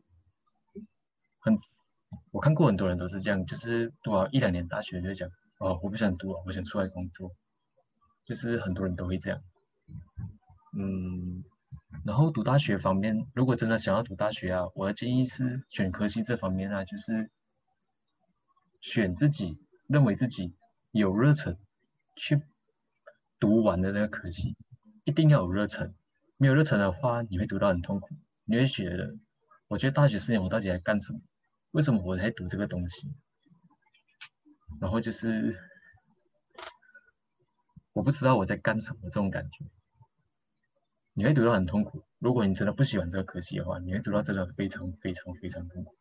[1.38, 1.58] 很，
[2.32, 5.26] 我看过很多人都是这样，就是读了一两年大学就讲，
[5.60, 7.32] 哦，我不想读了，我想出来工作。
[8.26, 9.40] 就是很多人都会这样，
[10.76, 11.44] 嗯，
[12.04, 17.30] 然后读大学方面，如果真的想要读大学啊，我的建议是选科系这方面啊，就是
[18.80, 19.56] 选自己
[19.86, 20.52] 认为自己
[20.90, 21.56] 有热忱
[22.16, 22.42] 去
[23.38, 24.56] 读完的那个科系，
[25.04, 25.94] 一定要有热忱，
[26.36, 28.08] 没有热忱的话，你会读到很痛苦，
[28.44, 29.14] 你会觉得，
[29.68, 31.20] 我觉得大学四年我到底在干什么？
[31.70, 33.08] 为什么我在读这个东西？
[34.80, 35.56] 然后就是。
[37.96, 39.64] 我不知道我在干什么，这种感觉，
[41.14, 42.02] 你会读到很痛苦。
[42.18, 45.96] 如果你真的不喜欢这个科系的话，你会读到真的非常非常非常痛苦。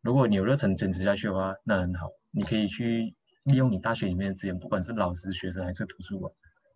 [0.00, 3.14] 如果你有热忱坚持下去的话，那很好，你可以去
[3.44, 6.32] 利用你大学里面的资源，不管是老师、学生还是图书馆，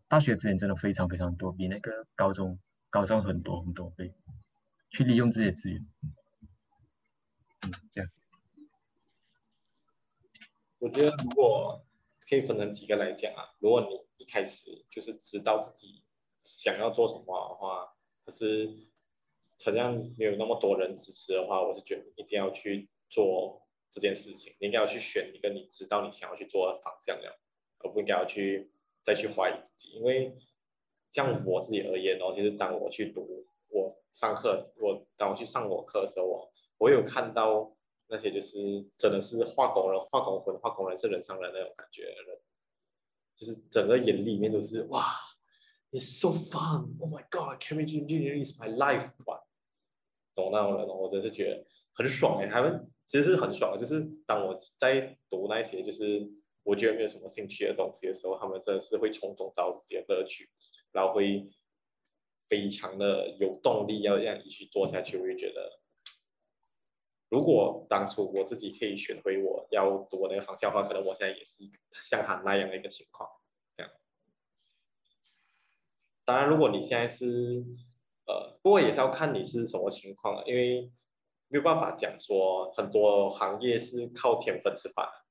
[0.06, 2.60] 大学资源真的非常非常多，比那个高中
[2.90, 4.14] 高上很多很多倍。
[4.90, 5.84] 去利用这些资源，
[7.66, 8.08] 嗯，这样。
[10.78, 11.84] 我觉得如果。
[12.26, 13.44] 可以分成几个来讲啊。
[13.58, 16.02] 如果你一开始就是知道自己
[16.38, 17.94] 想要做什么的话，
[18.24, 18.68] 可是
[19.58, 24.54] 同样没有那么多人支持的话，我是觉得一定要去做这件事情。
[24.60, 27.40] 你应该要去选一个你知道你想要去做的方向了，
[27.78, 28.70] 而不应该要去
[29.02, 29.90] 再去怀疑自己。
[29.90, 30.36] 因为
[31.10, 37.74] 像我自己而言哦，就是当我去读我上课，我当我去上我课的时候，我我有看到。
[38.06, 38.58] 那些就是
[38.98, 42.38] 真的是化工人，化工魂，化工人是人上人那种感觉的人，
[43.36, 45.12] 就是整个眼里面都是哇
[45.90, 49.42] ，It's so fun，Oh my God，chemical engineering is my life，哇，
[50.32, 56.28] 总那种人，我真是觉得很爽哎，他们其实是很爽的，就是当我在读那些就是
[56.62, 60.48] 我觉得没有什么兴趣的东西的时候，他们真的是会从中找自己的乐趣，
[60.92, 61.48] 然后会
[62.48, 65.16] 非常的有动力要这样一起做下去。
[65.18, 65.80] 我就觉得，
[67.34, 71.68] 如果当初我自己可以选回我要读那个方向的话，可能我现在也是
[72.00, 73.28] 像他那样的一个情况。
[73.76, 73.90] 这样，
[76.24, 77.64] 当然，如果你现在是
[78.26, 80.92] 呃，不过也是要看你是什么情况了，因为
[81.48, 85.24] 没有办法讲说很多行业是靠天分吃饭的。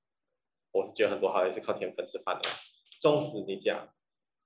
[0.71, 2.49] 我是觉得很多行业是靠天分吃饭的，
[2.99, 3.87] 纵使你讲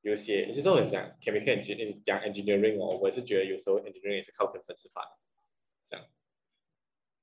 [0.02, 5.18] 有些，有些时候你讲 chemical engineering，讲 engineering 哦，我也是觉得有时候 engineering 也是靠天分吃饭的，
[5.90, 6.06] 这样。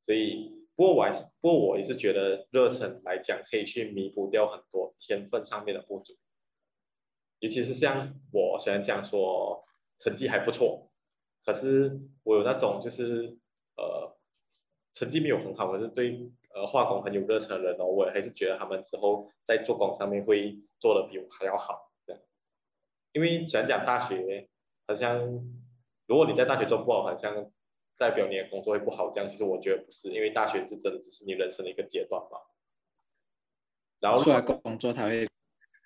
[0.05, 6.15] 所以，不过我还是，不过我也是觉得热忱来讲可以去弥补掉很多天分上面的不足，
[7.39, 9.65] 尤其是像我虽然讲说
[9.99, 10.91] 成绩还不错，
[11.45, 13.39] 可是我有那种就是
[13.77, 14.17] 呃
[14.93, 16.31] 成绩没有很好，可是对。
[16.57, 21.91] 呃，化工很有热忱的人哦，我还是觉得他们之后在做工上面会做的比我还要好。
[22.07, 22.17] 对，
[23.11, 24.49] 因为虽然讲大学
[24.87, 25.19] 好像，
[26.07, 27.51] 如果你在大学做不好，好像
[27.97, 32.51] 代表你的工作会不好，这样其实我觉得不是，因为大学是真的只是你人生的一个阶段吧。
[34.01, 35.27] 然后出来工作，他会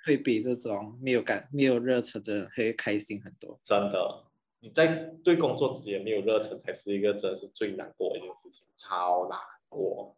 [0.05, 3.61] 会比这种没有感、没有热忱的人会开心很多。
[3.63, 4.25] 真的，
[4.61, 4.87] 你在
[5.23, 9.39] 对工作自己也没有热忱，才是一个真的是最难过的一件事情，超难
[9.69, 10.17] 过。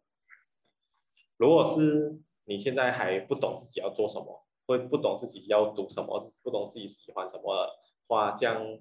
[1.37, 7.71] 如果是你现在还不懂自己要做什么，或不懂自己要读什么，不懂自己喜欢什么的
[8.07, 8.79] 话，这样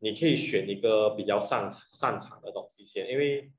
[0.00, 3.52] 你可以选一个比较擅长擅长的东西先，因为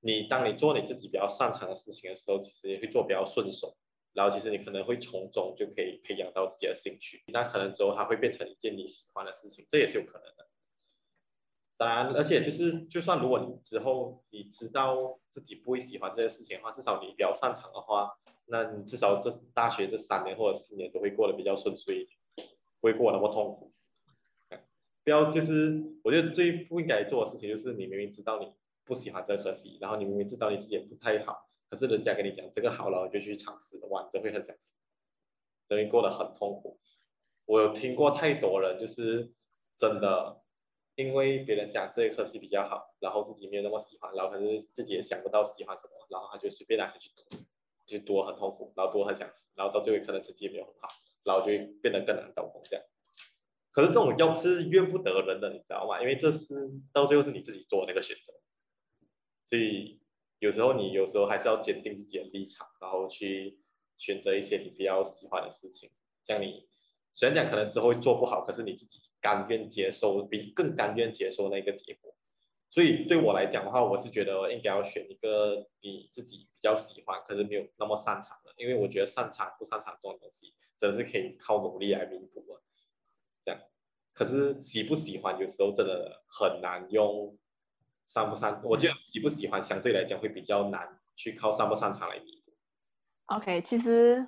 [0.00, 3.76] 你当你做你自己比较擅长的事情的时候，其实也会做比较顺手，
[4.12, 10.48] 然后其实你可能会从中就可以培养到自己的兴趣，那可能之后它会变成一件你喜欢的事情，这也是有可能的。
[11.76, 18.16] 当然，而且就是，就算如果你之后你知道自己不会喜欢这件事情的话，至少你比较擅长的话，
[18.46, 22.06] 那你至少这大学这三年或者四年都会过得比较顺遂，
[22.80, 23.71] 不会过那么痛苦。
[25.04, 28.52] 不要就是，我觉得最不应该做的事情就是，你明明知道你
[28.84, 34.72] 不喜欢这个科系，然后你明明知道你自己也不太好，可是人家跟你讲这个好了，就去尝试的话，你就会很想死，
[35.68, 36.78] 等于过得很痛苦。
[37.44, 39.32] 我有听过太多人就是
[39.76, 40.40] 真的。
[40.94, 47.38] 因为别人讲这个科系比较好，然后自己没有那么喜欢，然后可是自己也想不到喜欢什么，然后他就随便拿下去读，
[47.86, 50.90] 就读很痛苦，然后读很想死，然后到最后可能成绩也没有很好，
[51.24, 51.46] 然后就
[51.80, 52.84] 变得更难找工这样。
[53.72, 56.00] 可是这种要是怨不得人的，你知道吗？
[56.00, 56.54] 因为这是
[56.92, 58.32] 到最后是你自己做那个选择，
[59.44, 60.00] 所以
[60.38, 63.58] 有时候你有时候还是要坚定自己的立场，然后去
[63.98, 65.90] 选择一些你比较喜欢的事情，
[66.22, 66.68] 这样你。
[67.14, 72.16] 虽然讲可能之后会做不好，可是你自己甘愿接受，比更甘愿接受那个结果。
[72.70, 82.62] 所以对我来讲的话，我是觉得应该要选一个你自己比较喜欢，可是没有那么擅长的，因为我觉得擅长不擅长这种东西，真的是可以靠努力来弥补的。
[84.12, 87.36] 可是喜不喜欢有时候真的很难用
[88.06, 92.52] 擅不擅，我觉得喜不喜欢相对来讲会比较难去靠擅不擅长来弥补。
[93.34, 94.26] OK，其实。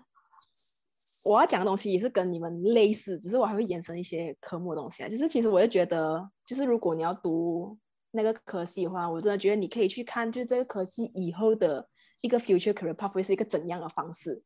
[1.27, 5.09] 我要讲的东西也是跟你们类似，只是我还会延伸一些科目的东西啊。
[5.09, 7.75] 就是其实我就觉得，就是如果你要读
[8.11, 11.89] 那个科系的话，我真的觉得你可以去看，就是这个科系以后的
[12.21, 14.43] 一个 future career path 会是一个怎样的方式。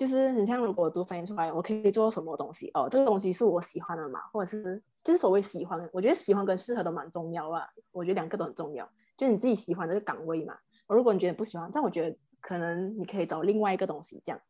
[0.00, 2.88] 就是很像如果读翻译出来，我可以做什么东西哦？
[2.90, 4.18] 这个东西是我喜欢的嘛？
[4.32, 7.68] 或者是就是所谓喜欢，我觉得喜欢跟适合都蛮重要啊。
[7.92, 10.56] 我觉得两个都很重要，就是你自己喜欢的这个岗位嘛。
[10.88, 14.40] 如果你觉得不喜欢，但我觉得可能你可以找另外一个东西这样。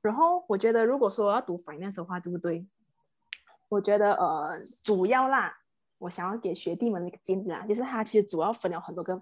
[0.00, 2.64] 然后我觉得，如果说要读 finance 的话，对不对？
[3.68, 5.52] 我觉得呃，主要啦，
[5.98, 9.20] 我想要给学弟们一个建议啦，就是它其实主要分了很多个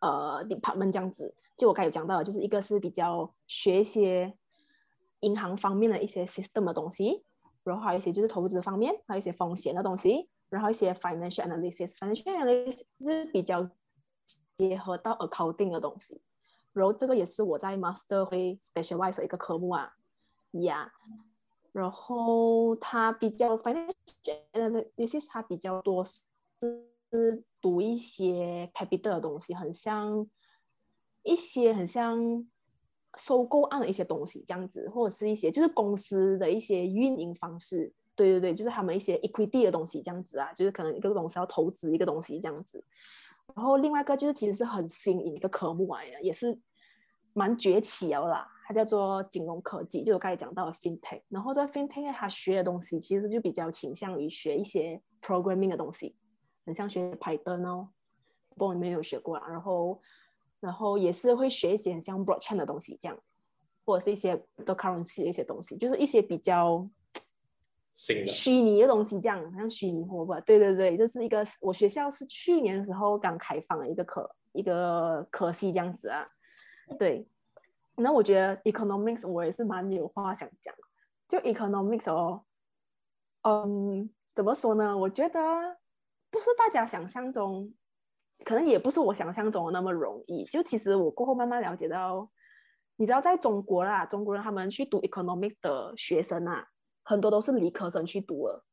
[0.00, 1.32] 呃 department 这样子。
[1.56, 4.36] 就我刚有讲到的，就是一个是比较学一些
[5.20, 7.24] 银行方面的一些 system 的东西，
[7.64, 13.68] 然后还有一些就是投资方面，还有一些风险的东西，然后一些 financial analysis，financial analysis 是比较
[14.56, 16.20] 结合到 accounting 的东西。
[16.72, 19.94] 然后这个也是我在 master 会 specialize 的一个科目啊，
[20.52, 21.22] 呀、yeah.，
[21.72, 23.88] 然后它比较反正
[24.96, 30.28] 有些它比较多是读一些 capital 的东西，很像
[31.22, 32.46] 一些很像
[33.16, 42.82] 收购案的一些东西这样子，或者是一些就是公司的一些运营方式，对对对，就是他们一些 equity 的东西这样子啊，就是可能一个公司要投资一个东西这样子。
[43.54, 46.58] 然后另外一个就是其实是很新颖一个科目啊，也是
[47.32, 48.46] 蛮崛起的啦。
[48.66, 51.22] 它叫做金融科技，就我刚才讲到的 FinTech。
[51.28, 56.16] 然后在 FinTech 它学的东西其实就比较倾向于学一些 programming 的东西，
[56.64, 57.88] 很像学 Python 哦，
[58.56, 59.46] 不过你们有学过啊。
[59.48, 60.00] 然后
[60.60, 63.18] 然后也是会学一些很像 Blockchain 的东西这样。
[63.88, 64.34] 或者是一些
[64.64, 66.84] 的 currency 的一些东西，就是一些比较
[67.94, 70.32] 虚拟的东西，这样好像虚拟货币。
[70.44, 76.26] 对对对，这是一个我学校是去年的时候刚开放的一个科一个科系这样子啊。
[76.98, 77.24] 对，
[77.94, 80.74] 那我觉得 economics 我也是蛮有话想讲，
[81.28, 82.42] 就 economics 哦，
[83.42, 84.98] 嗯，怎么说呢？
[84.98, 85.40] 我觉得
[86.28, 87.72] 不是大家想象中，
[88.44, 90.44] 可能也不是我想象中的那么容易。
[90.44, 92.28] 就其实我过后慢慢了解到，
[92.96, 96.66] 你知道在中国啦，中国人他们去读 economics 的学生啊。
[97.08, 98.64] 很多都是理科生去读了，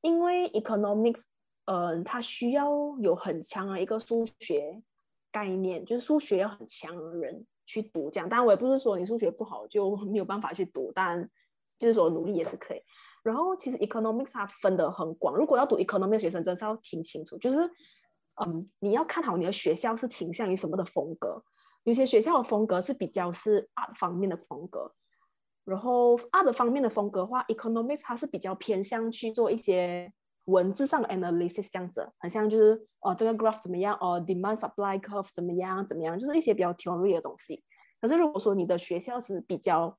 [0.00, 1.24] 因为 economics，
[1.66, 2.66] 嗯、呃，它需要
[2.98, 4.82] 有很强的一个数学
[5.30, 8.26] 概念，就是数学要很强的人去读这样。
[8.26, 11.28] 当然，我也不是说你数学不好就 没有办法去读，但
[11.78, 12.80] 就是说努力也是可以。
[13.22, 17.70] 然后，其实 economics 它分得很广，如果要读 economics 学生，真是要听清楚，就是，
[18.44, 21.42] 嗯，你要看好你的学校是倾向于什么的风格。
[21.84, 24.92] 有些学校的风格是比较是 art 方面的风格。
[25.64, 30.12] 然后 art 方面的风格话，economics 它是比较偏向去做一些
[30.46, 37.62] 文字上的 analysis 这样子，很像就是哦这个 graph 怎么样，哦 demand supply curve 怎么样怎么样，就是一些比较 theory 的东西。
[38.00, 39.96] 可是如果说你的学校是比较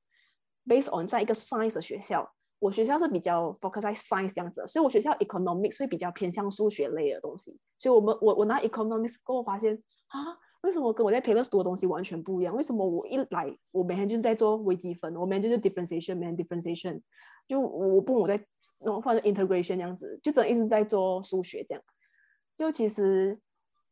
[0.66, 2.30] based on 在一个 science 的学校，
[2.62, 7.58] 我学校是比较 focus 在 science 这样子，所以我学校 economics 会比较偏向数学类的东西。
[7.76, 9.74] 所以我们我我拿 economics 跟我发现
[10.08, 10.38] 啊。
[10.62, 12.54] 为什么跟我在 Taylor 读的东西完全不一样？
[12.54, 17.00] 为什么我一来，我每天就是在做微积分，我每天就是 differentiation，每天 differentiation，
[17.48, 18.36] 就我不我在，
[18.84, 21.82] 然后或者 integration 这样子，就真一直在做数学这样。
[22.56, 23.36] 就其实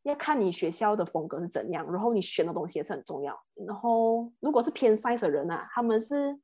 [0.04, 3.36] 要看你学校的风格是怎样，然后你选的东西也是很重要。
[3.66, 6.38] 然后如果是偏 science 的人啊，他们是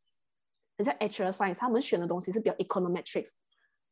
[0.77, 3.31] 很像 actual science，他们选的东西是比较 econometrics。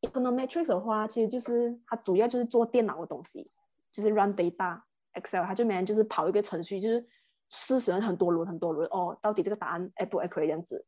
[0.01, 3.49] econometrics 的话，其实就是它主要就是做电脑的东西，
[3.91, 4.81] 就是 run data。
[5.13, 7.07] Excel，他就每天就是跑一个程序，就是
[7.49, 10.85] 试选很多轮很多轮哦，到底这个答案 accurate 不 accurate 这样子。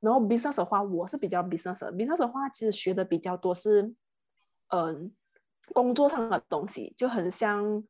[0.00, 3.94] 然后 business 的话，我是比较 Business，Business 的话，其实学的比较多是，
[4.68, 5.12] 嗯，
[5.74, 7.84] 工作上的东西，就很像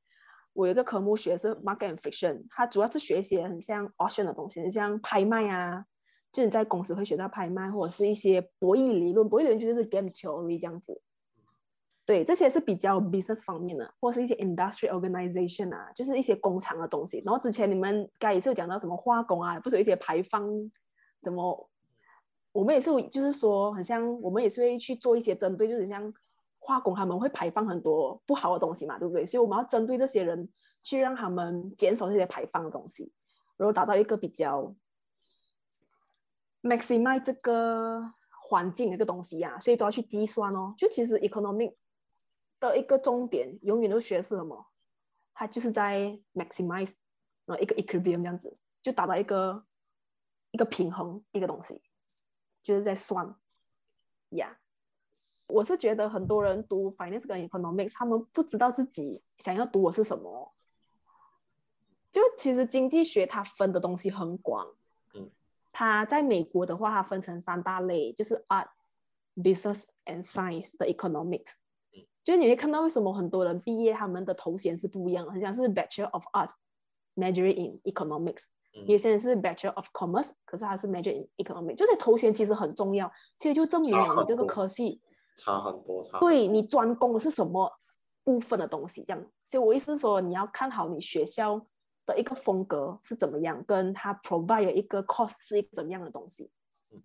[0.53, 5.85] 我有一个科目学的是 market and fiction，它主要是学一些很像 auction 的东西，很像拍卖啊，
[6.31, 11.01] 就你在公司会学到拍卖，或者是一些博弈理论，博弈理论就是 game theory 这样子。
[12.05, 17.23] 对，这些是比较 business 方面的，或是一些 industry organization 啊，就是一些工厂的东西。
[17.25, 20.49] 然后之前你们该也是有讲到什么化工啊，不是有一些排放，
[21.21, 21.71] 怎么
[22.53, 26.11] 我们也是就是说，很像我们也是会去做一些针对，就是像
[26.59, 29.27] 化工他们会排放很多不好的东西嘛，对不对？
[29.27, 30.49] 所以我们要针对这些人
[30.83, 33.13] 去让他们减少这些排放的东西，
[33.59, 34.75] 然后达到一个比较
[36.63, 40.75] maximize 这个环境的一个东西啊，所以都要去计算哦。
[40.77, 41.75] 就其实 economic
[42.61, 44.67] 的一个重点永远都学是什么？
[45.35, 46.95] 它就是在 maximize，
[47.47, 49.65] 呃，一个 equilibrium 这样子，就达到一个
[50.51, 51.81] 一个平衡一个东西，
[52.63, 53.37] 就是在算
[54.31, 54.59] 呀。
[55.47, 60.55] 我是觉得很多人读 finance 跟 economics，他们不知道自己想要读的是什么。
[62.11, 64.67] 就其实经济学它分的东西很广，
[65.79, 68.67] 它在美国的话，它分成三大类，就是 art、
[69.37, 71.53] business and science 的 economics。
[72.25, 83.09] 就是你会看到为什么很多人毕业他们的头衔是不一样，很像是 Bachelor of Arts，Major in Economics，嗯、有些人是 Bachelor of Commerce，可是他是 Major in Economics，就是头衔其实很重要，
[83.39, 85.01] 其实就证明了你这个科系
[85.37, 86.19] 差很多，差。
[86.19, 87.71] 对，你专攻的是什么
[88.25, 89.25] 部分的东西，这样。
[89.45, 91.65] 所以我意思是说，你要看好你学校
[92.09, 96.51] 的一个风格是怎么样，跟他 provide 一个 course 是一个怎么样的东西。
[96.93, 97.03] 嗯，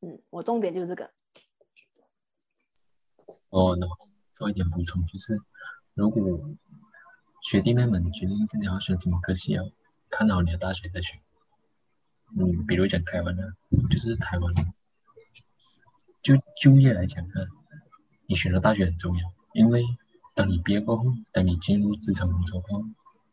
[0.00, 1.04] 嗯，我重点就是这个。
[3.50, 5.40] 哦，然后做一点补充，就是
[5.94, 6.20] 如果
[7.44, 9.64] 学弟妹们决定自己要选什么科系啊，
[10.10, 11.20] 看好你的大学再选。
[12.36, 13.54] 嗯，比如讲台湾的，
[13.88, 14.54] 就是台湾，
[16.22, 17.34] 就就业来讲呢，
[18.26, 19.84] 你选择大学很重要，因为
[20.34, 22.82] 当你毕业过后，等你进入职场工作后，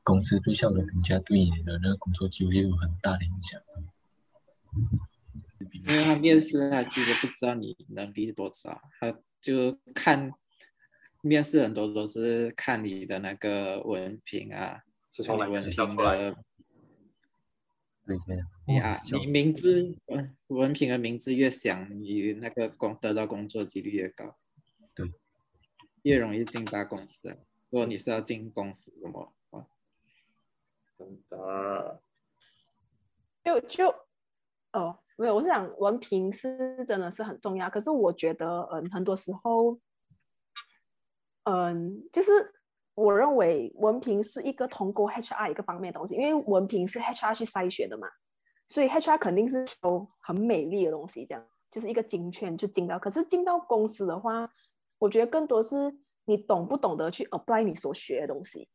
[0.04, 3.62] 公司对校的评价对你的那个工作机会有很大的影响。
[5.86, 9.20] 因为他面试，他其实不知道你能力多少，他。
[9.42, 10.34] 就看
[11.22, 16.36] 面试很多都是看你的那个文凭啊，是从文凭的，
[18.06, 24.36] 对对呀，你名字文文凭的名字越响，你那个工得到工作几率越高，
[24.94, 25.10] 对，
[26.02, 27.30] 越容易进大公司。
[27.70, 29.32] 如果你是要进公司什么
[31.00, 32.02] 真的，
[33.44, 33.96] 就就
[34.74, 35.00] 哦。
[35.16, 39.78] 没有，我是想文凭是真的是很重要，可是我觉得，嗯，很多时候，
[41.44, 42.32] 嗯，就是
[42.94, 48.08] 我认为文凭是一个通过 HR 一个方面的东西，因为文凭是 HR 去筛选的嘛，
[48.66, 52.98] 所以 HR 肯定是有很美丽的东西，这样就是一个金券就进到。
[52.98, 54.50] 可是进到公司的话，
[55.00, 58.70] 我觉得更多是你懂不懂得去 apply 你所学的东西。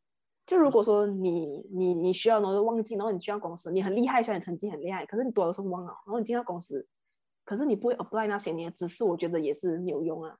[0.47, 6.87] 就如果说你你你需要，然后忘记，然后你去到公司，你很厉害，虽然成绩很厉害，可是你多的时候忘了，然后你进到公司，
[7.45, 10.39] 可是你不会 apply 那些你的知识，我觉得也是没有用啊。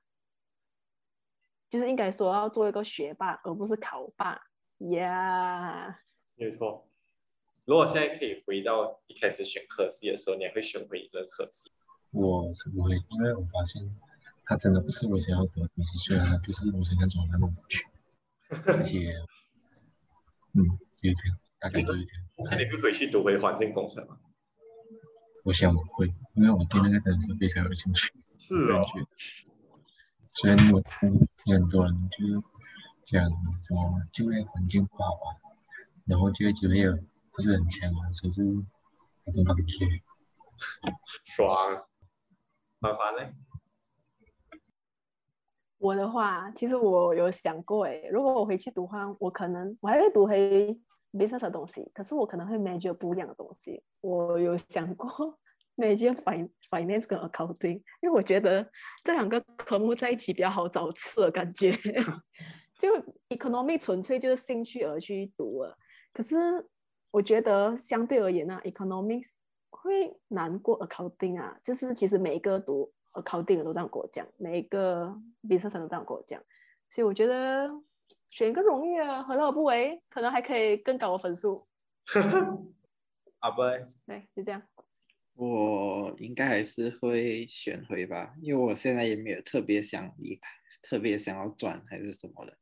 [1.71, 4.39] 就是应该说要做一个学霸，而不是考霸。
[4.91, 5.95] 呀、yeah，
[6.37, 6.87] 没错。
[7.65, 11.71] 如果现在可以回到一开始选科系的时候，你还会选回这个科系？
[12.11, 13.81] 我是不会，因为我发现
[14.45, 17.83] 它真的不是我想要读的东西，虽然它不是我想象中的那么有趣，
[18.67, 19.15] 而且。
[20.55, 20.63] 嗯，
[21.01, 22.23] 就是这样，大概就是这样。
[22.49, 24.17] 那你会回去读回环境工程吗？
[25.43, 28.13] 我想我会，因为我对那个真的是非常有兴趣。
[28.39, 28.85] 是哦。
[30.33, 32.41] 虽然我听很多人就是
[33.03, 33.23] 讲
[33.61, 35.27] 什么就业环境不好啊，
[36.05, 36.89] 然后就业就业
[37.31, 38.41] 不是很强啊，所以是
[39.25, 39.85] 很多那个些。
[41.25, 41.85] 爽。
[42.79, 43.33] 麻烦呢？
[45.85, 50.75] 我的话，其实我有想过，诶，如果我回去读的话，我可能我还会读回
[51.13, 53.83] business 的东西，可是我可能会 major 不一样的东西。
[54.01, 55.07] 我有想过
[55.77, 56.11] major
[56.71, 58.67] finance 跟 accounting，因为我觉得
[59.03, 61.71] 这两个科目在一起比较好找刺的感觉。
[62.79, 62.89] 就
[63.29, 65.77] economic 纯粹就是兴趣而去读了，
[66.11, 66.35] 可是
[67.11, 69.29] 我觉得相对而言呢，economics
[69.69, 72.91] 会难过 accounting 啊，就是其实每一个读。
[73.21, 75.15] 考定了都当过奖，每一个
[75.47, 76.41] 比赛生都当过奖，
[76.89, 77.69] 所以我觉得
[78.29, 80.01] 选一个容易啊，何乐而不为？
[80.09, 81.63] 可能还可以更高的分数。
[83.39, 83.61] 啊不，
[84.07, 84.61] 对，就这样。
[85.35, 90.49] 我应该还是会选回吧，因为我现在也没有特别想离开，
[90.81, 92.57] 特别想要转还是什么的。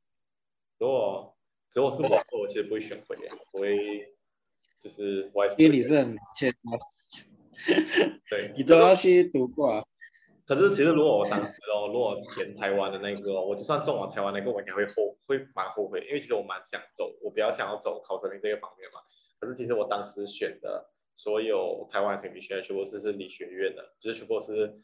[0.80, 1.38] 如果
[1.76, 3.16] 如果是我，我其实不会选回，
[3.52, 4.16] 我会
[4.80, 6.62] 就是我还是因为你是很确定，
[8.30, 9.86] 对，你都要去读过啊。
[10.46, 19.00] 可是其实如果我当时哦，如果填台湾的那个，我就算中了台湾那个，我应该会后会蛮后悔，因为其实我蛮想走，我比较想要走考生命这个方面嘛。
[19.40, 24.82] 可是其实我当时选的所有台湾心理学全部是是理学院的，就是全部是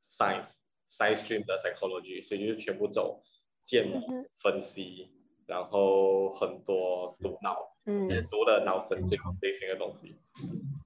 [0.00, 0.58] science
[0.88, 3.20] science stream 的 psychology，所以就是全部走
[3.64, 4.00] 建模
[4.44, 5.10] 分析，
[5.46, 7.56] 然后很多读脑，
[7.86, 10.16] 嗯，读的脑神经类型的东西。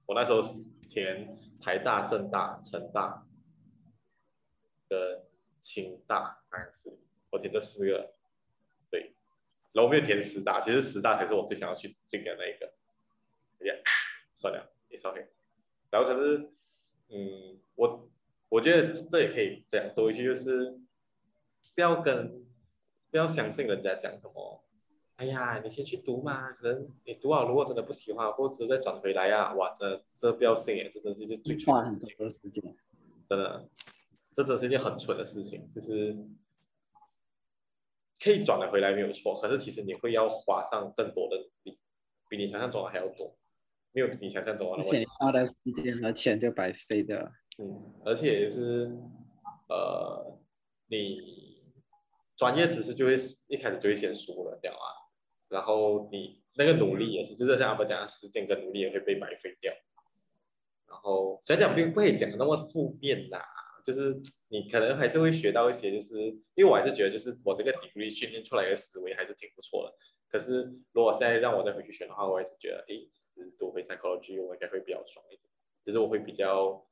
[0.07, 0.41] 我那时候
[0.89, 3.23] 填台大、政大、成大。
[4.87, 5.23] 跟
[5.61, 6.97] 清大好像是，
[7.31, 8.13] 我填这四个，
[8.89, 9.15] 对，
[9.73, 12.73] 然后我没有填十大，其实十大才是我最想要去进的那一个，
[13.59, 13.75] 哎呀，
[14.33, 15.27] 算了，也是 OK。
[15.89, 16.51] 然后可是，
[17.09, 18.09] 嗯，我
[18.49, 20.79] 我觉得这也可以这样多一句，就是
[21.73, 22.45] 不要跟
[23.09, 24.63] 不要相信人家讲什么，
[25.15, 32.75] 哎呀，你先去读嘛，可能你读好，如果真的不喜欢，或者再转回来呀、啊，哇，这这不要信耶，这真是就最蠢的事情，
[33.27, 33.67] 真的。
[34.35, 36.15] 这真是一件很蠢的事情，就是
[38.21, 41.79] 可以转得回来没有错，可是其实你会要花上更多的努力，
[42.29, 43.37] 比你想象中的还要多，
[43.93, 44.77] 没有比你想象中的。
[44.77, 47.31] 而且花的时间和钱就白费的。
[47.57, 48.91] 嗯，而且也是，
[49.69, 50.37] 呃，
[50.87, 51.61] 你
[52.35, 53.15] 专业知识就会
[53.47, 54.87] 一开始就会先输了掉啊，
[55.47, 59.71] 然后你那个努力也是，就是像阿伯讲的时间跟努力也会被白费掉。
[60.87, 63.45] 然后想讲不不会讲的那么负面啦。
[63.85, 66.17] 就是你可能还是会学到一些，就是
[66.55, 69.95] 因为我还是觉得，就是我这个 degree 训练出来的思维还是挺不错的。
[70.27, 75.41] 可是如果现在让我再回去选的话，我还是觉得，哎，是读回 psychology 我应该会比较爽一点。
[75.85, 76.83] 就是我会比较，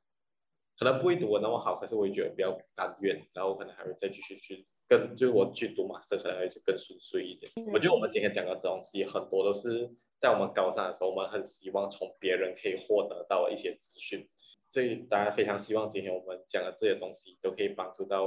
[0.78, 7.50] 可能不会读的那么好，可是我也觉得比较甘愿，然后可能还会再继续去跟，就是我去读 master 可能会更顺遂一点。
[7.72, 9.90] 我觉得我们今天讲的东西很多都是
[10.20, 14.28] 在我们高三的时候，我们很希望从别人可以获得到一些资讯。
[14.74, 18.24] 所以大家非常希望今天我们讲的这些东西都可以帮助到，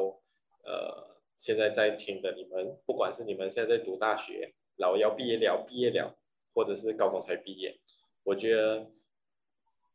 [0.64, 6.18] 呃，现在在听的你们，不管是你们现在在读大学，然后要毕业了，毕业了，
[6.54, 7.78] 或者是高中才毕业，
[8.24, 8.90] 我觉得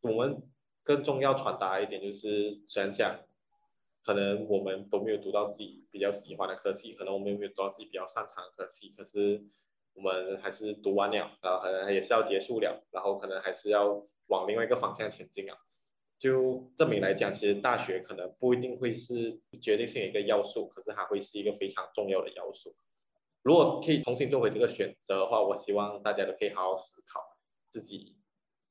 [0.02, 0.42] 我们
[0.82, 3.20] 更重要传达一点就是，虽然讲，
[4.04, 9.42] 可能我们都没有读到自己比较喜欢的科技，可能我们没有读到自己比较擅长的科技，可是
[9.94, 15.56] 我们还是读完了，然后可能也是要结束了，然后可能还是要往另外一个方向前进啊。
[16.22, 22.76] 就证明来讲，其实大学可能不一定会是决定性的一个要素，可是它会是一个非常重要的要素。
[23.42, 27.20] 如果可以重新做回这个选择的话，我希望大家都可以好好思考
[27.70, 28.16] 自己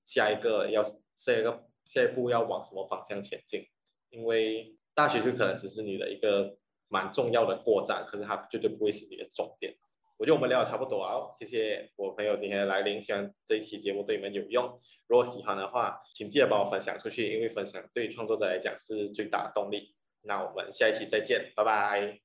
[0.06, 0.82] 下一个要
[1.18, 3.68] 下一个下一步要往什么方向前进。
[4.11, 6.57] 因为大学就可能只是你的一个
[6.88, 9.76] 蛮重要的过站，可是它绝对不会是你的终点。
[10.22, 14.80] 我觉得我们聊的差不多啊，谢谢我朋友今天的来临，希望这一期节目对你们有用。
[15.07, 19.95] 如果喜欢的话，请记得帮我分享出去，因为分享对创作者来讲是最大的动力。
[20.22, 22.22] 那我们下一期再见，拜拜。